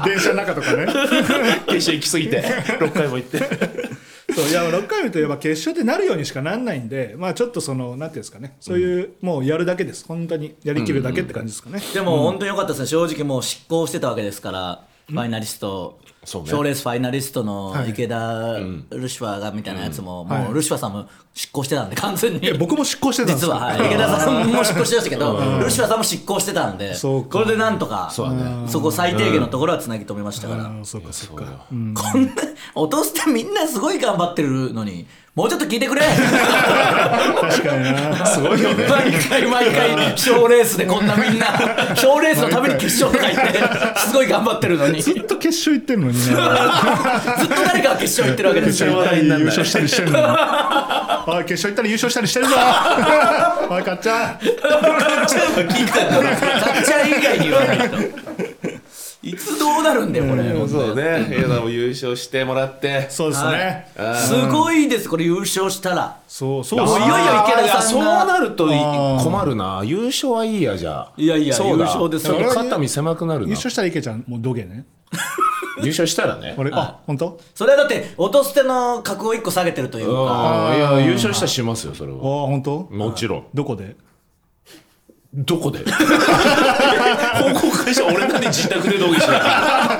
[0.05, 0.85] 電車の中とかね。
[1.67, 2.43] 決勝行き過ぎて。
[2.79, 3.39] 6回も行って。
[4.33, 8.57] そういや6回目といえば決勝でなるようにしかなんないんでまあちょっとそのなんていうんですかね。
[8.59, 10.05] そういう、もうやるだけです。
[10.05, 12.87] 本当にやりきるだけって感じですかね、でも本当に良かったですね。
[12.87, 15.99] 正直もう執行してたわけですからファイナリスト。
[16.23, 16.49] そうね。
[16.49, 17.91] 賞レースファイナリストのはい。
[17.91, 18.59] 池田
[18.89, 20.43] ルシファーがみたいなやつもはい。
[20.43, 22.53] もうルシファーさんも執行してたんで完全に。
[22.53, 23.53] 僕も執行してたんですよ。
[23.53, 27.39] 実は、はい、池田さんも執行してましたけど、ルシファーさんも執行してたんでそうか。
[27.39, 28.67] これでなんとかそね。
[28.69, 31.65] そこ最低限のところはつなぎ止めましたから、そうかそうか。
[31.69, 32.31] こんな
[32.73, 35.05] 落としてみんなすごい頑張ってるのに
[35.35, 36.01] もうちょっと聞いてくれ。
[36.01, 38.25] 確かにな。
[38.25, 38.87] すごいよね。
[38.87, 41.47] 毎回毎回賞レースでこんなみんな
[41.93, 43.59] 賞レースのために決勝とか行って
[43.99, 45.01] すごい頑張ってるのに。
[45.01, 46.31] ずっずっと決勝行ってんのにね。
[46.31, 49.03] と誰かが決勝行ってるわけですよ。
[49.13, 50.25] 優勝したりしてるのに
[51.27, 52.55] おい決勝行ったり優勝したりしてるぞ。
[53.69, 54.37] おいかっちゃん。
[54.37, 54.55] 聞い
[55.87, 57.97] たんだかっちゃん以外に言わないと。
[59.23, 60.43] いつどうなるんだよこれ。
[60.67, 61.27] そうね。
[61.35, 63.07] いやでも優勝してもらって。
[63.09, 66.17] そうですね、すごいですこれ優勝したら。
[66.27, 67.81] そうそうもういよいよ池田さんが。
[67.81, 69.81] そうなると困るな。
[69.83, 71.11] 優勝はいいやじゃあ。
[71.17, 71.85] いやいやそうだ。
[71.85, 73.47] 優勝ですちょっと肩身狭くなるな。
[73.47, 74.85] 優勝したら池ちゃんもう土下ね
[75.81, 76.55] 優勝したらね。
[76.57, 77.39] 俺あ本当？
[77.53, 80.11] それはだって落と捨ての格を1個下げてるというか。
[80.13, 82.87] ああいや優勝したらしますよそれあは本当？
[82.91, 83.45] もちろん。
[83.53, 83.95] どこで？
[85.33, 85.79] どこで？
[87.43, 89.99] 報告会社俺なんで自宅で同意しな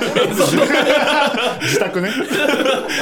[1.60, 2.10] 自宅ね。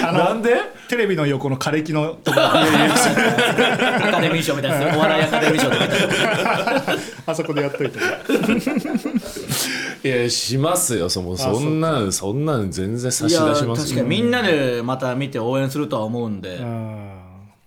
[0.03, 0.57] あのなんで？
[0.89, 2.51] テレビの横の枯れ木のとこ ア
[4.13, 4.97] カデミー賞みたいなやつ。
[4.97, 7.99] お笑いアカデミー賞で見たあそこでやっといて
[10.05, 11.09] いやしますよ。
[11.09, 13.65] そもそんなんそんなん全然差し出します。
[13.65, 14.09] よ確かに。
[14.09, 16.59] みんなでまた見て応援するとは思うんで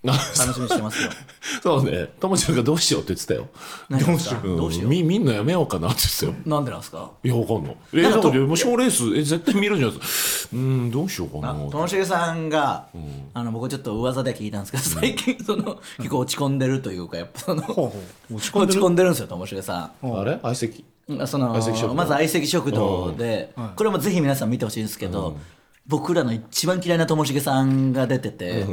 [0.04, 1.10] 楽しみにしてますよ。
[1.60, 2.08] そうね。
[2.20, 3.48] ともちゃんがどうしようって言ってたよ。
[3.88, 4.40] 何ですか？
[4.44, 4.56] うん。
[4.56, 4.88] どうしよう？
[4.88, 6.34] み見んのやめようかなって言ってたよ。
[6.46, 7.10] なんでなんですか？
[7.24, 7.76] いやわかんない。
[7.94, 11.54] えだからもう賞レースえ絶対見るんじゃないですかうんどうしようかな。
[11.54, 12.86] ともしげさんが、
[13.34, 17.94] あの僕ちょっと噂で聞いたんですけど最近その結構落ち込んでるというかやっぱそのほうほ
[18.30, 18.34] う。
[18.36, 18.80] 落ち込ん落でる？
[18.80, 20.16] ち込んでるんですよともしげさん。
[20.16, 20.38] あれ？
[20.42, 20.78] 相席？
[20.78, 20.84] うん
[21.26, 21.48] その
[21.94, 25.36] まず相席食堂で、これもぜひ皆さん見てほしいんですけど、
[25.86, 28.66] 僕らの一番嫌いなともしげさんが出てて、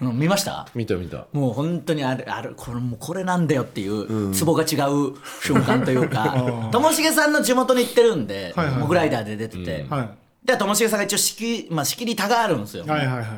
[0.00, 0.18] うん。
[0.18, 0.68] 見ました？
[0.74, 1.26] 見た見た。
[1.32, 6.34] もう本当にあれあれこれもうこれなんだよっていうツボが違う瞬間というか
[6.70, 10.10] ともしげさんの地元に行ってるんではいはいモグライダーで出てて、はい。
[10.44, 13.28] でともしげさんが一応仕切,、まあ、仕切りたがあるんですよ、はいはいはいはい。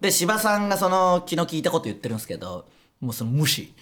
[0.00, 2.64] で芝さんがその気の利いたこと言ってるんですけど
[3.02, 3.74] もうその無視。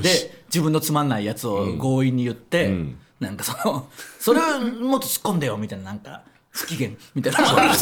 [0.00, 2.74] で自分のつまんないやつを強引に言って、
[3.20, 3.88] なんかその
[4.18, 7.74] それをもっと突っ込んでよみたいななんか不機嫌みたいな。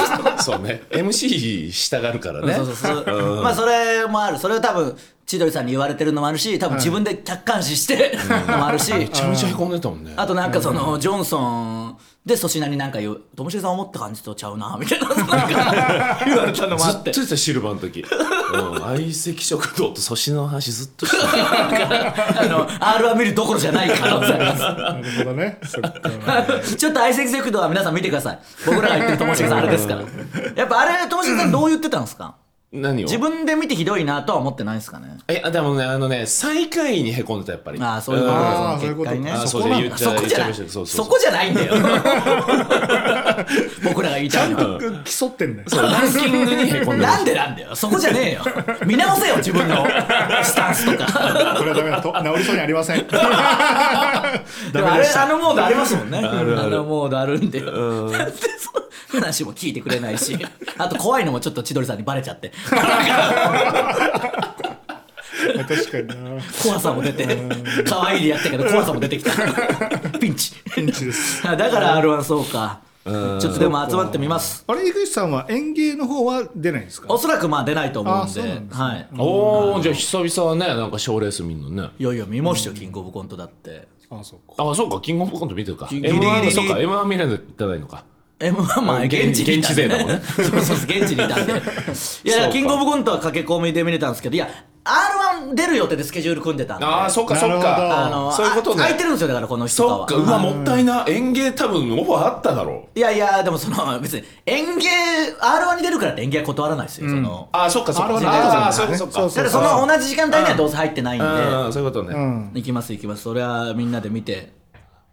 [0.43, 0.83] そうね。
[0.91, 2.53] MC したがるからね。
[2.55, 3.43] そうそうそう。
[3.43, 4.39] まあそれもある。
[4.39, 8.19] それを多分千鳥さんに言われてるのもあるし多分自分で客観視して
[8.49, 10.15] のもあるし、めちゃめちゃへこんでたもんね。
[10.17, 17.11] あとなんかそのジョンソンで粗品になんか言う「ともしげさん思った感じとちゃうな」みたいななんか言われたのもずあって。
[17.11, 22.41] っと言ってたシルバーの時、うん、相席食堂と粗品の話ずっとしてた。
[22.41, 24.61] あの r 1見るどころじゃない可能性あります。
[24.63, 25.59] なるほどね。
[25.65, 25.91] そっか。
[26.79, 28.39] ちょっと相席食堂は皆さん見てください。
[28.65, 30.03] 僕らが言ってるともしげさんあれですから。
[30.57, 32.37] やっぱあれともしげさんどう言ってたんですか？
[32.75, 33.07] 何を？
[33.07, 35.19] 自分で見てひどいなとは思ってないですかね。
[35.29, 37.81] えでもねあのね最下位にへこんでたやっぱり。
[37.81, 39.33] ああそういうことですあーそういうことね。
[40.87, 41.75] そこじゃないんだよ。
[43.85, 44.81] 僕らが言いたいのは。
[45.05, 45.69] 競ってんだよ。
[45.83, 47.75] ランキングにへこんでまなんでなんだよ。
[47.77, 48.43] そこじゃねえよ。
[48.85, 49.87] 見直せよ自分の
[50.43, 51.07] スタンスとか。
[51.59, 52.13] これはダメだと。
[52.13, 53.07] 治りそうにありません。
[53.07, 53.17] で
[54.81, 56.19] もあれあのモードありますもんね。
[56.19, 57.61] あのモードあるんで。
[57.61, 58.09] なん。
[58.11, 58.15] で
[58.59, 58.85] その
[59.21, 60.37] 話も聞いてくれないし。
[60.77, 62.53] あと怖いのもちょっと千鳥さんにバレちゃって
[65.69, 66.15] 確かにな。
[66.63, 67.27] 怖さも出て
[67.87, 69.31] 可愛いでやったけど怖さも出てきた。
[70.19, 70.53] ピンチ。
[70.75, 71.43] ピンチです。
[71.45, 72.81] だから R1 そうか。
[73.05, 74.65] ちょっとでも集まってみます。
[74.67, 77.13] あれ井口さんは演芸の方は出ないんですか？
[77.13, 78.41] おそらくまあ出ないと思うんで。
[78.75, 79.07] はい。
[79.19, 81.91] おおじゃあ久々はねなんか賞レース見んのね。
[81.99, 83.87] いやいや見ましたよキングオブコントだって。
[84.11, 84.71] あそうか。
[84.71, 85.87] あそうかキングオブコント見てるか。
[85.91, 86.27] ギリギリ。
[86.27, 88.05] M1 そうか M1 見れてないのか
[88.51, 90.21] M1 まあうん現地現地勢だもんね。
[90.37, 91.53] そうそうそう現地にいたんで。
[92.25, 94.49] いやキングオブコントは駆け込みで見れたんですけどいや
[94.85, 96.85] R1 出る予定でスケジュール組んでたんで。
[96.85, 98.07] ああそっかそっか。
[98.07, 98.83] あのそういうことね。
[98.83, 102.99] あ空いてるんですよだからこの人そっかうわもったいな演芸多分オファーあっただろう。
[102.99, 104.89] いやいやでもその別に演芸
[105.41, 107.49] R1 に出るからって演芸は断らないですよ、その。
[107.53, 108.15] あそっかそっか。
[108.15, 109.13] R1 ああそそううかそっか。
[109.15, 111.27] そうそうだその同じ時間帯にはどうせ入ってないんで。
[111.27, 112.15] うんそういうことね。
[112.15, 112.51] うん。
[112.53, 113.23] 行きます行きます。
[113.23, 114.53] それはみんなで見て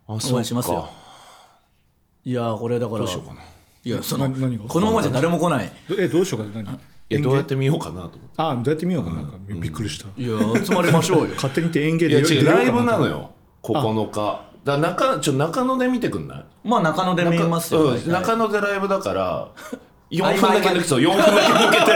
[0.08, 0.90] あ応援しますよ
[2.24, 3.42] いやこれだからどうしようかな。
[3.84, 4.66] いやそのな何が？
[4.66, 5.72] このままじゃ誰も来ない。
[5.90, 6.78] どえどうしようかって何い
[7.10, 8.18] やどうやって見ようかなと思って。
[8.38, 10.08] あどうやって見ようかななんかびっくりした。
[10.16, 11.34] いや集まりましょうよ。
[11.36, 13.12] 勝手に言って演芸いやで違うライブなのよ。
[13.12, 13.32] よ
[13.64, 14.42] 9日。
[14.64, 16.46] だ中ちょ中野で見てくんない？
[16.64, 18.10] まあ中野で見ますよ、うん大体。
[18.10, 19.48] 中野でライブだから
[20.12, 21.92] 4合間分だけ抜きそう4分だけ抜けて。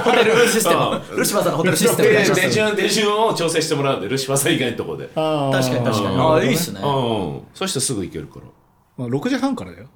[0.06, 1.18] ホテルシステム。
[1.18, 5.10] ルシファーさんのホテルシステムでで手順手順を調整してもらうんでルシファーさん以外のとこで。
[5.14, 6.14] あー確かに確かに。
[6.14, 6.20] うん。
[6.22, 6.80] ああいいっすね。
[6.82, 7.40] うん。
[7.52, 8.46] そしたらすぐ行けるから
[8.96, 9.86] まあ、6時半からだよ。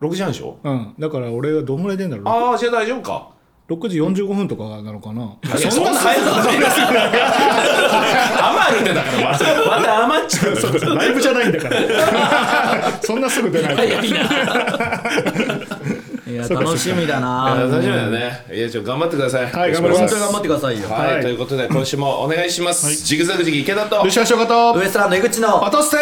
[0.00, 0.58] 6時半でしょ？
[0.62, 0.94] うん。
[0.98, 2.28] だから俺はどんぐらい出んだろう？
[2.28, 3.30] ああじゃあ大丈夫か。
[3.66, 5.22] 6時45分とかなのかな。
[5.22, 6.86] いやそんな早くないですよ。
[6.88, 9.44] 余るってだからまた
[9.78, 12.92] また余っちゃうそうそうライブじゃないんだから。
[13.00, 13.76] そんなすぐ出ない。
[13.76, 14.20] 早いな。
[16.26, 17.54] いや楽しみだな。
[17.54, 18.44] 大丈夫だよね。
[18.52, 19.50] いやちょっと頑張ってください。
[19.50, 20.90] はい頑張ります本当に頑張ってくださいよ。
[20.90, 21.22] はい、はい。
[21.22, 24.04] ということで今週もお願いします、ジグザグジギ池田と。
[24.04, 25.62] ルシファー翔子とウエストランド井口の。
[25.62, 25.96] 落として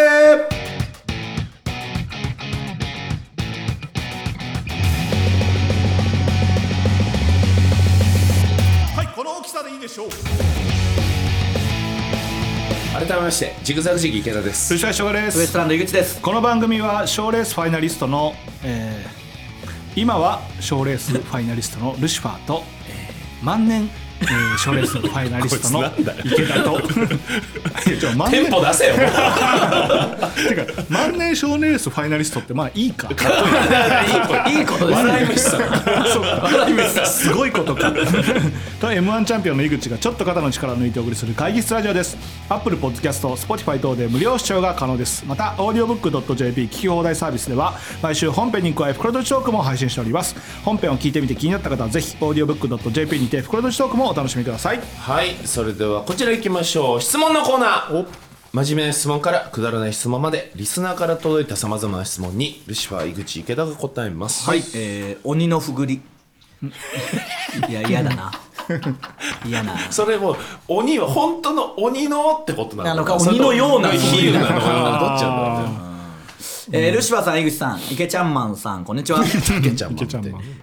[13.13, 14.73] 改めましてジグザグジギ池田です。
[14.73, 16.19] ルシファー翔子でウエスすトランド井口です。
[16.23, 18.33] この番組は賞ーレースファイナリストの、
[18.65, 23.91] えー今は賞ーレースファイナリストのルシファーと、えー万年、
[24.23, 25.85] えー、賞ーレースファイナリストの
[26.25, 26.81] 池田と。
[28.31, 28.95] テンポ出せよ。
[30.49, 33.09] てか万年賞ーレースファイナリストってまあいいか。
[33.11, 34.67] いい。
[34.67, 35.61] ことです笑い飯さん。
[35.61, 37.07] 笑い飯さん。
[37.07, 37.93] すごいことか。
[38.81, 42.17] と m 1チャンピオンの井口がちょっと肩の力を抜いてお送りする会議室ラジオです。
[42.49, 45.25] Apple Podcast、Spotify 等で無料視聴が可能です。
[45.27, 50.37] また audiobook.jp 聞き放題サービスでは毎週本編に加え袋とじトークも配信しております。
[50.65, 54.81] 本編を聞いてみて気になった方はぜひ audiobook.jp にて袋とじトークもお楽しみください。
[54.99, 57.01] はいそれではこちら行きましょう。
[57.01, 58.07] 質問のコーナー。
[58.53, 64.47] 真面目な質問からくだらない質問までリスナーから届いたさまざまな質問にルシファー井口池田が答えます。
[64.47, 66.03] はい、えー、鬼のふぐり。
[67.71, 68.31] いや嫌だな。
[69.47, 69.79] 嫌な。
[69.91, 70.37] それも
[70.69, 72.95] 鬼は本当の鬼のってことなのな。
[72.97, 73.89] のか鬼のような。
[73.89, 75.93] 比喩なのかどっちなんだろうね。
[76.73, 79.25] えールシファーさん井口さん池ちゃんマンさんこんにちは。
[79.25, 80.05] 池ちゃんマン。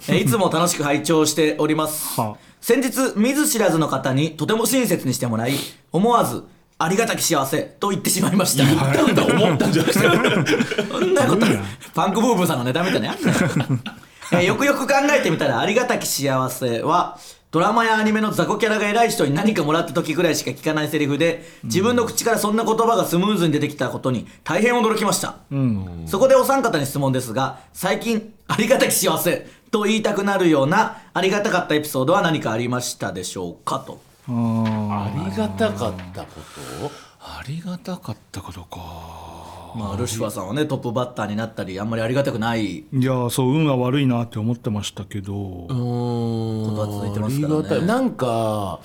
[0.08, 2.22] えーいつも楽しく拝聴しております。
[2.22, 5.53] はあ先日見ず知らずの方にとても親切にしてもらい
[5.91, 6.43] 思わず
[6.78, 8.64] ありがたき幸せと言ってしまいました。
[8.64, 9.99] なんだ思ったんじゃなくて
[10.89, 11.45] そんなこと
[11.93, 13.38] パンクブーブーさんのネタみたいなやんなよ。
[14.32, 17.18] えーよくよく考えてみたらありがたき幸せは
[17.51, 25.38] ドラマやアニメの雑魚キャラが偉い人に何かもらった時ぐらいしか聞かないセリフで自分の口からそんな言葉がスムーズに出てきたことに大変驚きました、
[26.05, 34.02] そこでお三方に質問ですが最近ありがたき幸せと言いたくなるようなありがたかったエピソードは何かありましたでしょうかと。
[34.28, 36.42] あありがたかったこ
[36.82, 36.92] と？
[37.22, 38.80] ありがたかったことか。
[39.76, 42.78] まあルシファーさんはねトップバッターになったりあんまりありがたくない。
[42.78, 45.76] いやそう運が悪いなって思ってましたけど、こと
[46.76, 47.60] は続いてますからね。
[47.60, 47.86] ありがたい。
[47.86, 48.80] なんか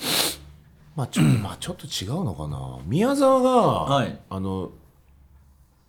[0.95, 2.77] まあちょ,、まあ、ちょっと違うのかな。
[2.85, 4.19] 宮沢が、はい。
[4.29, 4.71] あの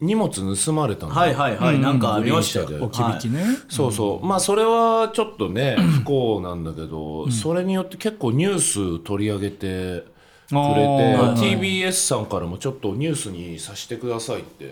[0.01, 2.85] 荷物盗まれたんだよはいはいはい、なんかありましたよ。
[2.85, 10.01] 置き引きね、そうそう、まあそれはちょっとね 不幸なんだけど、それによって結構ニュース取り上げてくれ
[10.51, 10.53] て、
[11.59, 14.67] TBS さんからもちょっとニュースにさせてくださいって、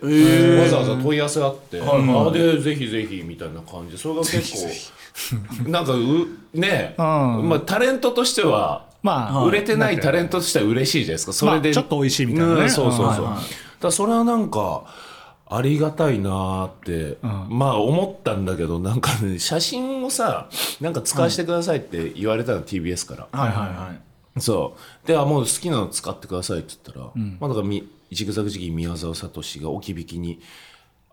[0.61, 3.99] わざわざ問い合わせあって、あでぜひぜひみたいな感じで。
[3.99, 4.95] それが結構
[5.71, 11.33] なんかうね、うんまあタレントとしてはまあ売れてないタレントとしては嬉しいじゃないですか。
[11.33, 12.63] それで、まあちょっと美味しいみたいなね。
[12.63, 12.71] うん。
[12.71, 14.85] そうそうそう、はいだそれはなんか
[15.47, 17.19] ありがたいなーって、
[17.49, 20.49] まあ思ったんだけどなんかね 写真をさ
[20.81, 23.93] なんか使わせてくださいって言われたの TBS から、はいはいは
[24.37, 24.41] い。
[24.41, 24.75] そ
[25.05, 25.07] う。
[25.07, 30.41] であもう好きなの使ってくださいって言ったら、まあだからみジグザグジギー宮沢聡が置き引きに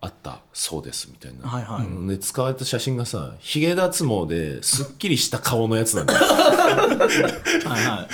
[0.04, 1.86] あったそうですみたいな、はいはい。
[1.86, 2.08] うん。
[2.08, 6.20] で使われた写真がさヒゲ脱毛ですっきりした顔のやつなんだよ。
[6.26, 8.08] はいは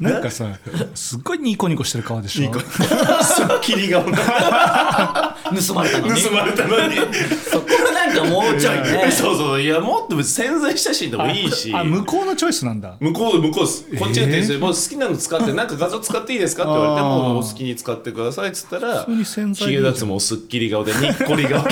[0.00, 0.02] い。
[0.02, 0.46] なんかさ
[0.94, 2.52] すっごいニコニコしてる顔でしょ？
[2.60, 4.02] すっきり顔。
[4.08, 4.16] の
[5.54, 6.20] 盗まれたのに。
[6.22, 6.96] 盗まれたのに。
[7.50, 9.10] そこなんかもうちょいね。
[9.12, 11.72] そうそういやもっと潜在写真でもいいし。
[11.74, 12.96] あ向こうのチョイスなんだ。
[13.00, 13.84] 向こう向こうです。
[13.98, 21.62] こっちが訂正、もう好きなの使ってなんか画像使っていいですかって言われてもうお好きに使ってくださいっつったら普通に潜在ヒゲ脱毛すっきり顔でにっこり顔。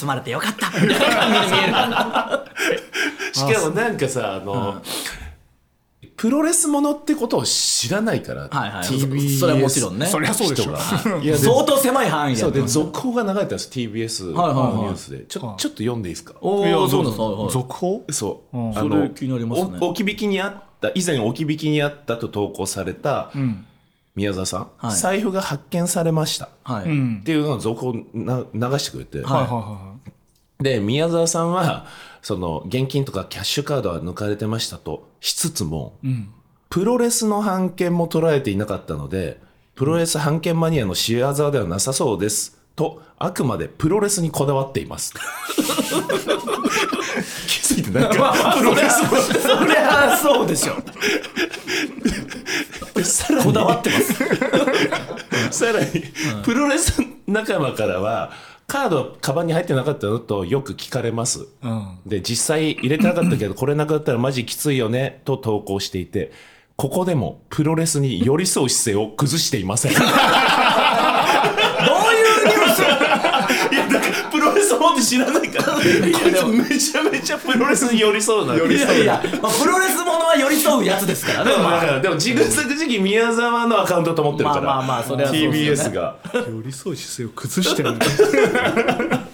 [0.00, 0.68] 盗まれてよかった。
[0.80, 1.72] みたいな感じで見える
[3.32, 4.80] しかもなんかさあの、
[6.20, 8.82] プロレスものってことを知らないから、はいはい。
[8.82, 10.04] TBS そそれはもちろんね。
[10.04, 10.72] そりゃそうでしょ。
[11.22, 14.74] いや で相当狭い範囲でそうで続報が流れてたんです TBS はいはいはい。
[14.74, 15.20] のニュースで。
[15.20, 16.34] ちょ,、ちょっと読んでいいですか？
[16.42, 17.54] おいやおそうなんです。
[17.54, 18.04] 続報？
[18.10, 18.70] そう、うん。
[18.72, 19.78] あそれ気になりますね。
[19.80, 23.30] お置き引きにあった以前置き引きにあったと投稿された
[24.14, 24.96] 宮沢さん、はい。
[24.96, 27.18] 財布が発見されました、はい、うん。
[27.22, 29.40] っていうのを続報な流してくれて、はい。
[29.40, 29.90] はいは
[30.60, 31.86] で宮沢さんは
[32.22, 35.94] その現金とかキャッシュカードは抜かれてましたとしつつも、
[36.68, 39.40] プロレスの版権も捉えていなかったので
[39.74, 45.12] プロレス版権マニアの仕業ではなさそうですとあくまでプロレスにこだわっています。
[47.46, 48.54] 気づいてないか？
[48.58, 49.00] プロレス
[49.42, 50.74] そりゃそうでしょ
[53.02, 53.98] さらにこだわってま
[55.50, 55.58] す。
[55.58, 55.88] さらに、
[56.44, 58.32] プロレス仲間からは
[58.70, 61.98] カードカバンに入ってなかったのとよく聞かれます、うん。
[62.06, 66.30] で実際入れてなかったけどこれなくなったらマジきついよねと投稿していて
[66.76, 69.94] ここでもプロレスに寄り添う姿勢を崩していません い
[73.74, 74.38] やだからプ
[75.00, 75.74] ロレス本って知らないから。
[75.74, 75.84] こい
[76.34, 78.54] つめちゃめちゃプロレスに寄り添うな。
[78.54, 85.90] 寄りいやいや、まあ、プロレスものは寄り添うやつですからね、でもまあだからでもジグザグ時期宮沢のアカウントと思ってるから、まあまあまあそれはそうですよね。
[85.90, 86.16] TBS が。
[86.32, 87.90] 寄り添う姿勢を崩してる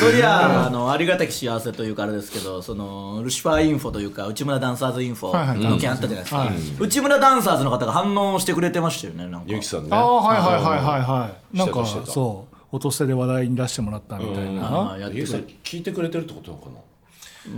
[0.00, 5.58] そりゃあのありがたき幸せというかあれですけどそのルシファーインフォというか内村ダンサーズインフはいはい。
[5.58, 6.50] ォの件あったじゃないですか、はい。
[6.78, 9.46] 内村ダンサーズの方が反応してくれてましたよねなんか。
[9.48, 9.88] ゆきさんね。
[9.90, 11.56] ああはいはいはいはいはい。
[11.56, 15.16] なんかそう音捨てで話題に出してもらったみたいあなあやって
[15.62, 16.76] 聞いてくれてるってことなのかな？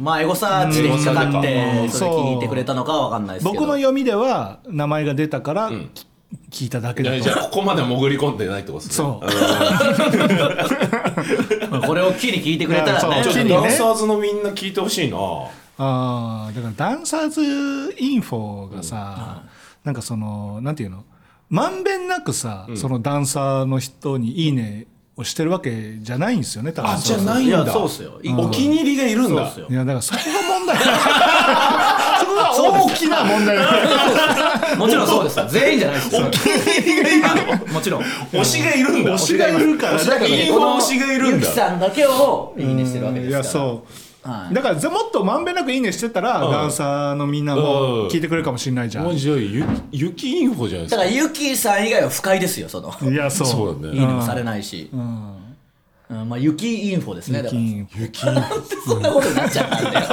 [0.01, 1.91] まあエゴサーチで引っかかってうん。
[1.91, 3.59] それ聞いてくれたのかは分かんないですけど。
[3.59, 5.71] 僕の読みでは名前が出たから
[6.51, 9.07] 聞いただけだじゃあここまで潜り込んでないってことですね。
[9.07, 9.25] そう。
[11.71, 13.23] まあこれを機に聞いてくれたらね。
[13.25, 15.17] ちょっとダンサーズのみんな聞いてほしいな。
[15.81, 17.41] ああだからダンサーズ
[17.99, 19.43] インフォがさ、
[19.85, 21.05] なんかそのなんていうの？
[21.49, 24.87] まんべんなくさ、そのダンサーの人に「いいね」
[25.19, 26.93] をしてるわけじゃないんですよね多分。
[26.93, 27.57] あじゃないんだ。
[27.65, 28.21] いやそうっすよ。
[28.39, 29.53] お気に入りがいるんだ。
[29.69, 30.79] いやだからそこが問題。
[32.55, 33.57] そこが大きな問題
[34.77, 35.47] もちろんそうですよ。
[35.49, 36.27] 全員じゃないですよ。
[36.27, 38.01] お気に入りがいるもちろん。
[38.01, 39.15] の推しがいるんだ。
[39.15, 41.37] 推しがいるからだからいい方推しがいるんだ。
[41.37, 43.43] ゆきさんだけをいいねしてるわけですから。
[43.43, 44.55] いやそうはい。
[44.55, 50.97] だからぜもっとまんべんなくいいねしてたら、ダンサーのみんなも聞いてくれるかもしれないじゃん、じゃあインフォじゃないですか。
[50.97, 52.93] だからゆきさん以外は不快ですよその。
[53.11, 53.47] いやそう。
[53.47, 53.95] そうだね。
[53.95, 54.91] いいねもされないし。
[54.93, 55.35] うん。
[56.29, 57.61] まあ雪インフォですねだから。
[57.61, 58.91] 金雪インフォ。
[58.91, 60.07] そんなことになっちゃったんだよ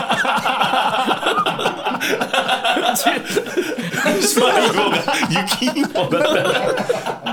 [4.22, 4.98] 最後が
[5.30, 6.24] 雪インフォだっ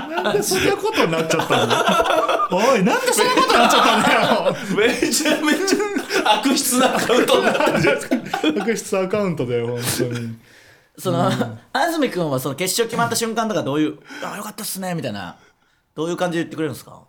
[0.01, 8.15] たなんでそんなことになっちゃったのおいなんでそんなことになっちゃったんだよめちゃめちゃ悪質なアカウントになってるじゃないですか
[8.63, 10.35] 悪質アカウントだよ本当に
[10.97, 11.25] その
[11.73, 15.35] 安住君はその決勝決まった瞬間とかどういう「あよかったっすね」みたいな。
[15.95, 17.03] どういう感じで言ってくれるんですか？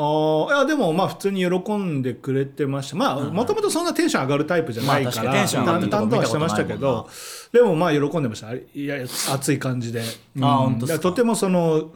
[0.00, 2.96] ーいやでもまあ普通に喜んでくれてました。
[2.96, 7.08] まあもともとそんなテンション上がるタイプじゃないかまあテンション淡々とはしてましたけど
[7.52, 8.54] でもまあ喜んでました。
[8.54, 10.02] いや熱い感じで、
[10.36, 10.42] うん。
[10.42, 11.90] 本当とてもその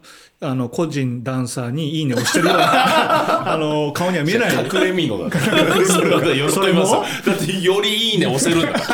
[0.45, 4.53] あの個人ダンサーにいいねをしてるような あの顔には見えない。
[4.55, 5.87] 隠れみのだから。
[5.87, 8.67] それだって喜びますよだってよりいいね押せるんだ。
[8.73, 8.93] ルシフ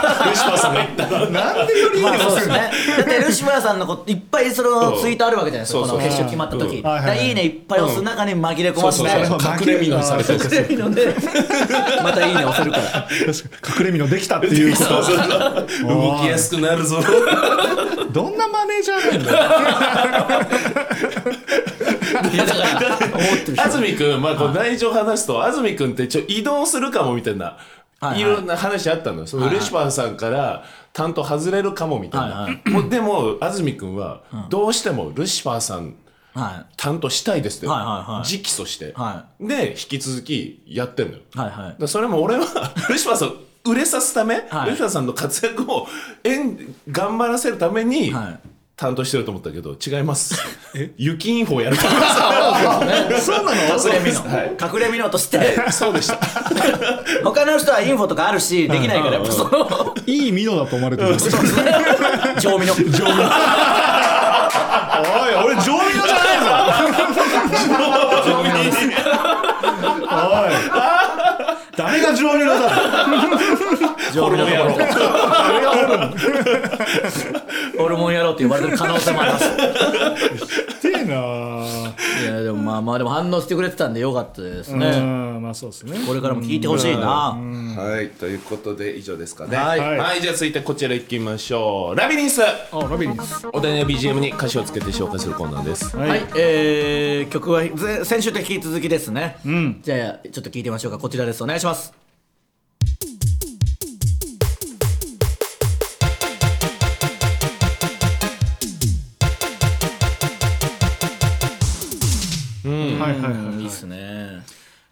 [0.50, 2.54] ァーさんが言ったらなんでよりいいまあねをするの？
[2.54, 2.94] そうですね。
[2.98, 5.78] だってルシファーさんのこといっぱいそのツイートあるわけじゃないですか。
[5.78, 6.76] そうそうこの決勝決まった時。
[6.76, 7.34] うんいはい。
[7.34, 9.08] ねいっぱい押す中に紛れ込ませて。
[9.08, 9.52] そうそうそう。
[9.58, 11.16] 隠れみのにされてる隠れみので
[12.02, 12.84] またいいね押せるから。
[12.84, 13.08] 確か
[13.72, 14.84] に隠れみのできたっていうこと。
[14.84, 17.02] そうそうそう動きやすくなるぞ。
[18.12, 19.32] どんなマネージャーなんだ
[21.30, 21.37] よ
[23.56, 27.54] 安住君、まあ、こう内情話すと安住君ってちょ移動するかもみたいな、はい
[28.00, 28.20] はい。
[28.20, 29.20] いろんな話あったの。
[29.20, 35.94] よそのルシファーさんから担当外れるかもみたいな、はいはもうでも安住君はどうしてもルシファーさん
[36.34, 38.04] は担当したいですって、はいはいはい。
[38.06, 41.20] 直訴して、はで引き続きやってんのよ。
[41.34, 41.48] いはい。
[41.48, 42.44] はだからそれも俺は
[42.88, 44.70] ルシファーさん売れさすため、はい。
[44.70, 45.88] ルシファーさんの活躍を
[46.90, 48.47] 頑張らせるためにはい
[48.78, 50.40] 担当してると思ったけど違います。
[50.96, 52.14] 雪インフォやると思いま
[53.18, 53.26] す。
[53.26, 53.58] そうなの？
[53.58, 53.62] い。
[53.66, 54.20] 隠れみの。
[54.20, 54.56] はい。
[54.72, 55.60] 隠れみのとして。
[55.72, 56.16] そうでした。
[57.24, 59.92] 他の人はインフォとかあるしできないからやっぱその。
[60.06, 62.74] いいミノだと思われてるおい上味の上味の
[65.44, 66.44] 俺上ミノじゃないぞ。
[68.30, 68.78] 上味のです。
[68.78, 68.90] おい
[71.78, 73.06] 誰が上ミノだ
[74.12, 74.88] 上味のところ。
[77.78, 79.56] ホルモン野郎って呼ばれてる可能性もあります。
[80.80, 81.14] てえな
[82.22, 84.86] いやでもまあまあでも反応してくれてたんでよかったですね。
[84.86, 85.98] うんまあそうですね。
[86.06, 87.36] これからも聞いてほしいな。
[87.36, 89.56] はいということで以上ですかね。
[89.56, 89.80] はい。
[89.80, 91.96] はい、じゃあ続いてこちら行きましょう。
[91.96, 92.42] ラビリンス。
[92.42, 92.56] あ
[92.90, 93.46] ラビリンス。
[93.52, 95.96] お題の BGM に歌詞をつけて紹介するコーナーです。
[95.96, 99.36] ははい、えー、曲はぜ先週と引き続きですね、
[99.82, 100.98] じゃあちょっと聞いてみましょうか。
[100.98, 101.44] こちらです。
[101.44, 101.74] お願いしますは
[113.10, 113.96] いはいはいいいっすね。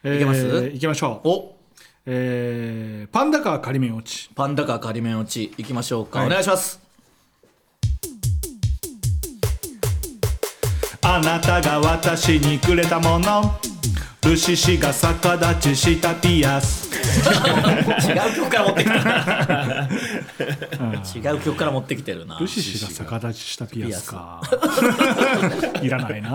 [0.03, 0.67] えーいけます？
[0.75, 1.29] いきましょう。
[1.29, 1.57] お。
[2.07, 4.31] えーパンダカー仮面落ち。
[4.35, 5.55] パンダカー仮面落ち。
[5.59, 6.29] いきましょうか、はい。
[6.29, 6.81] お願いします。
[11.03, 13.55] あなたが私にくれたもの
[14.25, 16.87] ルシシが逆立ちしたピアス。
[18.09, 19.89] 違う曲から持ってきたな。
[21.33, 24.43] 違う曲から持ってきてるなルシシが逆立ちしたピアスか。
[25.81, 26.31] いらないな。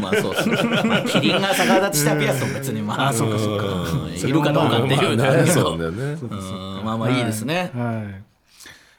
[0.00, 3.66] まあそうですね、まあ、キリンが逆立ちしたピアスも別にまああそうかそうか。
[3.66, 4.14] うん。
[4.14, 5.60] いるかどうかっていうのはあるけど。
[5.60, 6.18] そうなんだよね。
[6.22, 6.84] うん。
[6.84, 8.22] まあまあいいですね、はい。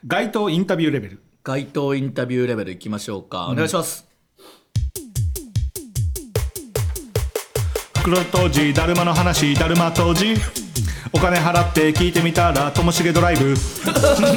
[0.06, 1.22] 街頭インタビューレベル。
[1.42, 4.06] 街頭インタビューレベルいきましょうか、お願いします
[8.02, 10.34] 袋とじだるまの話だるまとじ。
[11.12, 13.54] お金払って聞いてみたらともしげドライブ。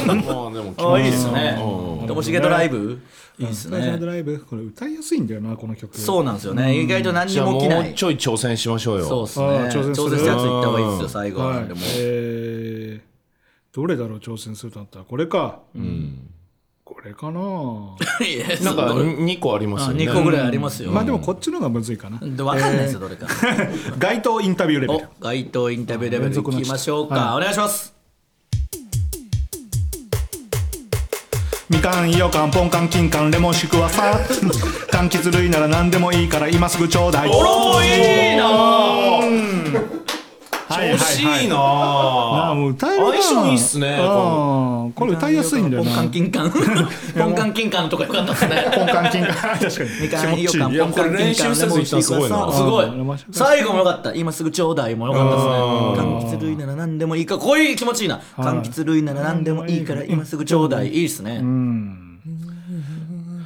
[0.06, 0.14] ま
[0.48, 1.56] あでもあいいですね。
[1.58, 2.06] うん。
[2.06, 3.00] ともしげドライブ？
[3.38, 3.96] いいですね。
[3.98, 4.38] ドライブ？
[4.48, 5.96] これ歌いやすいんだよなこの曲。
[5.98, 6.80] そうなんですよね。
[6.80, 7.90] 意外と何にもも起きない。
[7.90, 9.06] うちょい挑戦しましょうよ。
[9.06, 9.46] そうっすね。
[9.46, 10.26] 挑戦する。
[10.26, 11.46] やつ行った方がいいですよ最後は。
[11.48, 11.68] はいなん。
[11.68, 13.12] でもえー
[13.74, 15.04] どれだろう挑戦するとなったら。
[15.04, 15.60] これか
[16.84, 17.40] これかな？
[17.40, 20.04] なんかそう2個ありますよね。
[20.04, 20.90] 2個ぐらいありますよ。
[20.90, 22.18] まあでもこっちの方がむずいかな。
[22.18, 23.26] で分かんないですよどれか。
[23.98, 27.94] 街頭インタビューレベおル街頭インタビューレベルいきましょうか、はお願いします。
[31.70, 34.20] みかんようかんポンカン金柑レモンしくわさ
[34.90, 37.30] 柑橘類なら何でもいいから今すぐちょうだい。
[37.32, 39.61] おいいなは
[40.74, 44.02] 調子いいなああもう歌えるな相性いいっすねう
[44.88, 44.92] ん。
[44.92, 45.90] これ歌いやすいんだよな。
[45.90, 46.50] ポンカン金柑
[47.18, 48.66] ポンカン金柑のとこよかったですね。
[48.74, 50.94] ポンカンキン確かにみかんいいよかんポ
[52.02, 52.30] すごい。
[52.30, 52.86] なすごい
[53.30, 54.42] 最後もよかった今す。
[54.42, 54.94] ぐちょうだい。
[54.94, 55.52] もよかったですね。
[55.52, 55.92] うん。
[55.94, 60.92] 柑橘類なら何でもいいかこういう気持ちいいな柑橘類なら何でもいいから今すぐちょうだい。
[60.92, 61.40] いいっすね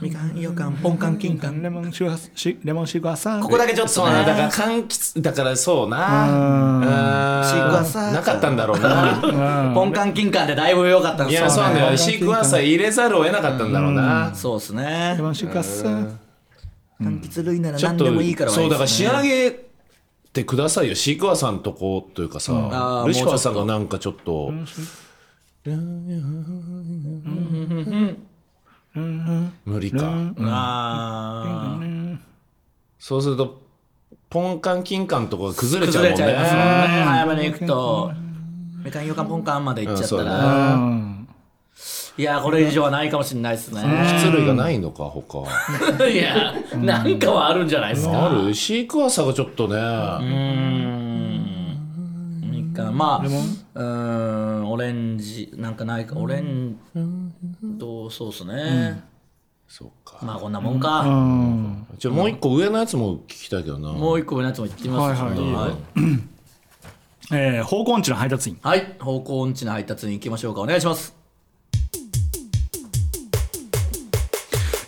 [0.08, 6.28] みかんいいよかんポンカン金柑レモンシュガーしレモンシュガーさんここだけちょっとそうなだからね柑橘だからそうな。
[6.28, 6.80] うん。
[6.80, 6.86] うん
[7.46, 8.12] シークワーサー。
[8.12, 9.72] なかったんだろうな。
[9.74, 11.96] ポンカン金柑でだいぶ良かったんいですよやそうなんだよね。
[11.96, 14.32] シークワーサー入れざるを得なかったんだろうな。
[14.34, 15.14] そうっすね。
[15.16, 16.18] レモンシュガーさん。
[17.00, 19.66] 柑橘類なら何でもいいからそうだから仕上げ
[20.32, 20.94] てくださいよ。
[20.94, 22.52] シークワーサーのとこというかさ
[23.06, 23.66] ルシファーさんもうちょっと。
[23.66, 24.52] がなんかちょっと
[29.64, 30.10] 無理か。
[30.40, 32.18] あー。
[32.98, 33.62] そうすると
[34.28, 36.26] ポンカンキンカンのとこが崩れちゃうもんね。
[36.26, 36.32] ね。
[36.34, 38.12] 早めに行くと。
[38.84, 41.28] みかんよかんポンカンまで行っちゃったら、だうん
[42.18, 43.82] いやこれ以上はないかもしれないですね。
[44.18, 45.40] 質類がないのか他。
[46.08, 48.26] いやなんかはあるんじゃないですか。
[48.26, 48.54] ある？
[48.54, 49.74] シークワーサーがちょっとね。
[49.74, 51.05] うーん。
[51.05, 51.05] み
[52.76, 52.96] かん。
[52.96, 53.82] まあうー
[54.62, 56.16] んオレンジなんかないか。
[56.16, 56.76] オレン
[57.78, 59.02] とそうっすね、
[59.66, 60.18] そうか。
[60.22, 61.86] まあこんなもんか、うん。
[61.98, 63.92] じゃあもう一個上のやつも聞きたいけどな。
[63.92, 65.22] もう一個上のやつも行ってみます。
[65.22, 65.74] はいはい。
[67.32, 68.58] えー方向音痴の配達員。
[68.62, 70.60] はい、方向音痴の配達に行きましょうか。
[70.60, 71.16] お願いします。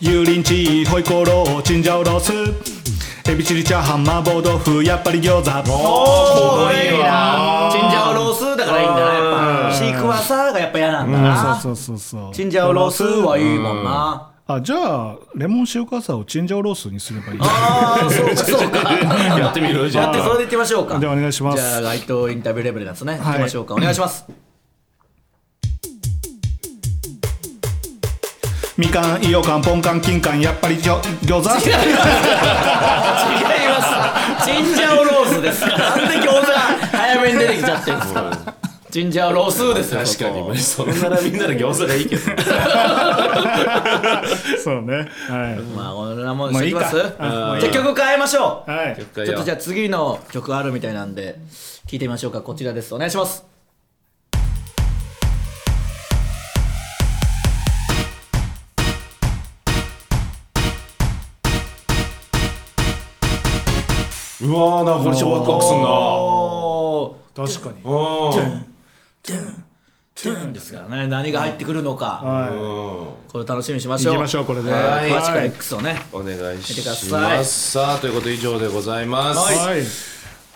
[0.01, 2.33] 油淋鶏ホイコーローチンジャオロース
[3.31, 5.51] エビチリチャーハン麻婆豆腐やっぱり餃子。
[5.71, 9.21] おーいいわチンジャオロースだからいいんだなや
[9.67, 9.75] っぱ。
[9.75, 12.33] シークワーサーがやっぱ嫌なんだな、そうそうそうそう。
[12.35, 14.33] チンジャオロースはいいもんな。
[14.47, 17.39] あじゃあレモンシュガーサーをチンジャオロースにすればいい。
[17.43, 18.95] ああそうかそうか。
[19.39, 19.91] やってみる？
[19.91, 20.05] じゃあ。
[20.07, 20.99] やってそれでいってみましょうか。
[20.99, 21.59] じゃあお願いします。
[21.59, 23.19] じゃあ街頭インタビューレベルなんですね、い。
[23.19, 23.75] 行きましょうか。
[23.75, 24.25] お願いします
[28.79, 32.11] みかんいよかんポンカン金柑やっぱりぎょ餃子違いま
[34.39, 34.47] す。
[34.47, 35.63] チンジャオロースです。
[35.63, 36.53] からなんで餃子
[36.97, 38.55] 早めに出てきちゃってるんですか。
[38.93, 40.57] チンジャオロースですよ確かに。
[40.61, 40.93] そこ。
[40.93, 42.23] そんならみんなで餃子がいいけど。
[44.63, 45.11] そうね。
[45.29, 45.59] はい。
[45.77, 46.95] まあこんなもんきます？
[46.97, 48.71] じゃあ曲変えましょう。
[48.71, 48.97] はい。
[48.97, 51.41] ちょっとじゃあ次の曲あるみたいなんで
[51.89, 52.43] 聞いてみましょうか。
[52.43, 52.95] こちらです。
[52.95, 53.45] お願いします
[64.49, 65.89] うわーなんかこれ超ワクワクすんな。
[65.89, 67.75] お確かに。
[67.85, 68.69] うん。
[70.15, 71.07] ーですからね。
[71.07, 72.21] 何が入ってくるのか。
[72.25, 74.15] はこれ楽しみにしましょう。
[74.15, 74.73] 行きましょうこれで。
[74.73, 75.11] はい。
[75.11, 76.01] 詳しくは X をね。
[76.13, 77.39] お願いし見てください。
[77.39, 79.83] ますさあということで以上でございます、いはい。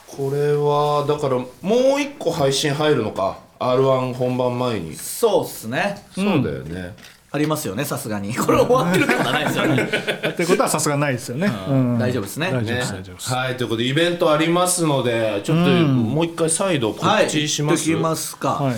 [0.07, 3.39] これはだからもう一個配信入るのか。
[3.59, 6.05] r 1本番前に、そうっすね。
[6.13, 6.97] そうだよね
[7.35, 8.35] ありますよねさすがに。
[8.37, 9.89] これ終わってるってことはないですよね。
[10.29, 11.51] ってことはさすがないですよね。
[11.69, 11.99] うん。
[11.99, 12.51] 大丈夫ですね。
[12.53, 12.83] 大丈夫でね。
[12.83, 13.31] す大丈夫です。
[13.33, 18.75] はいということでイベントありますのでちょっともう一回再度告はい知します、言っときますか、はい。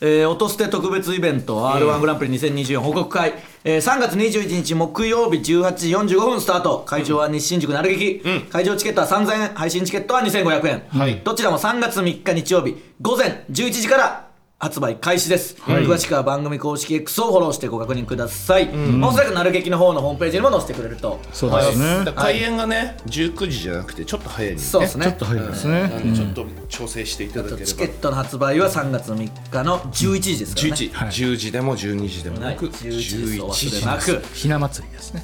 [0.00, 3.32] えー、音捨て特別イベント r 1グランプリ2024報告会、
[3.64, 6.84] えー、3月21日木曜日18時45分スタート。
[6.86, 9.48] 会場は西新宿なる劇、会場チケットは3000円。
[9.54, 11.16] 配信チケットは2500円、はい。
[11.24, 18.70] どどちらも3月3日日曜日午前11時から発売開始です、詳しくは番組公式 X をフォローしてご確認ください、
[19.02, 21.20] おそらくなる劇の方のホームページにも載せてくれると。
[21.32, 22.04] そうですね。
[22.04, 25.06] だから開演がね19時じゃなくてちょっと早いにねそうですね。
[25.06, 25.80] ちょっと早いですね。
[25.82, 27.66] なんでちょっと調整していただければ。
[27.66, 30.72] チケットの発売は3月3日の11時ですからね。
[30.72, 31.52] 11、10時。
[31.52, 32.56] でも12時でもはない。
[32.56, 35.22] く、11時ですお11忘時れなくひな祭りですね。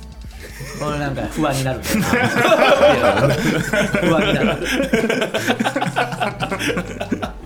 [0.79, 1.95] これなんか不安になる 不
[4.15, 4.67] 安になる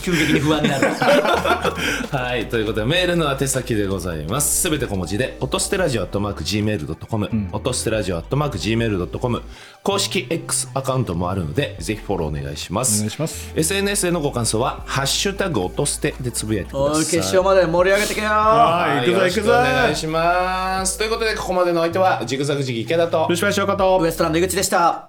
[0.05, 0.88] 急激に不安になる。
[2.12, 4.61] はいということでメールの宛先でございます。
[4.61, 9.42] すべて小文字で音捨てラジオアットマーク Gmail.com、音捨てラジオアットマーク Gmail.com
[9.82, 12.96] 公式 X アカウントもあるのでぜひフォローお願いします。
[12.96, 13.50] お願いします。
[13.57, 17.05] SNS へのご感想は「ハッシュタグ音捨て」でつぶやいてください。
[17.05, 20.98] 決勝まで盛り上げてけよはい行くぞよろしく行くぞお願いします。
[20.98, 25.09] ということでここまでの相手はジグザグジギ池田とルシファー翔子とウエストランド井口でした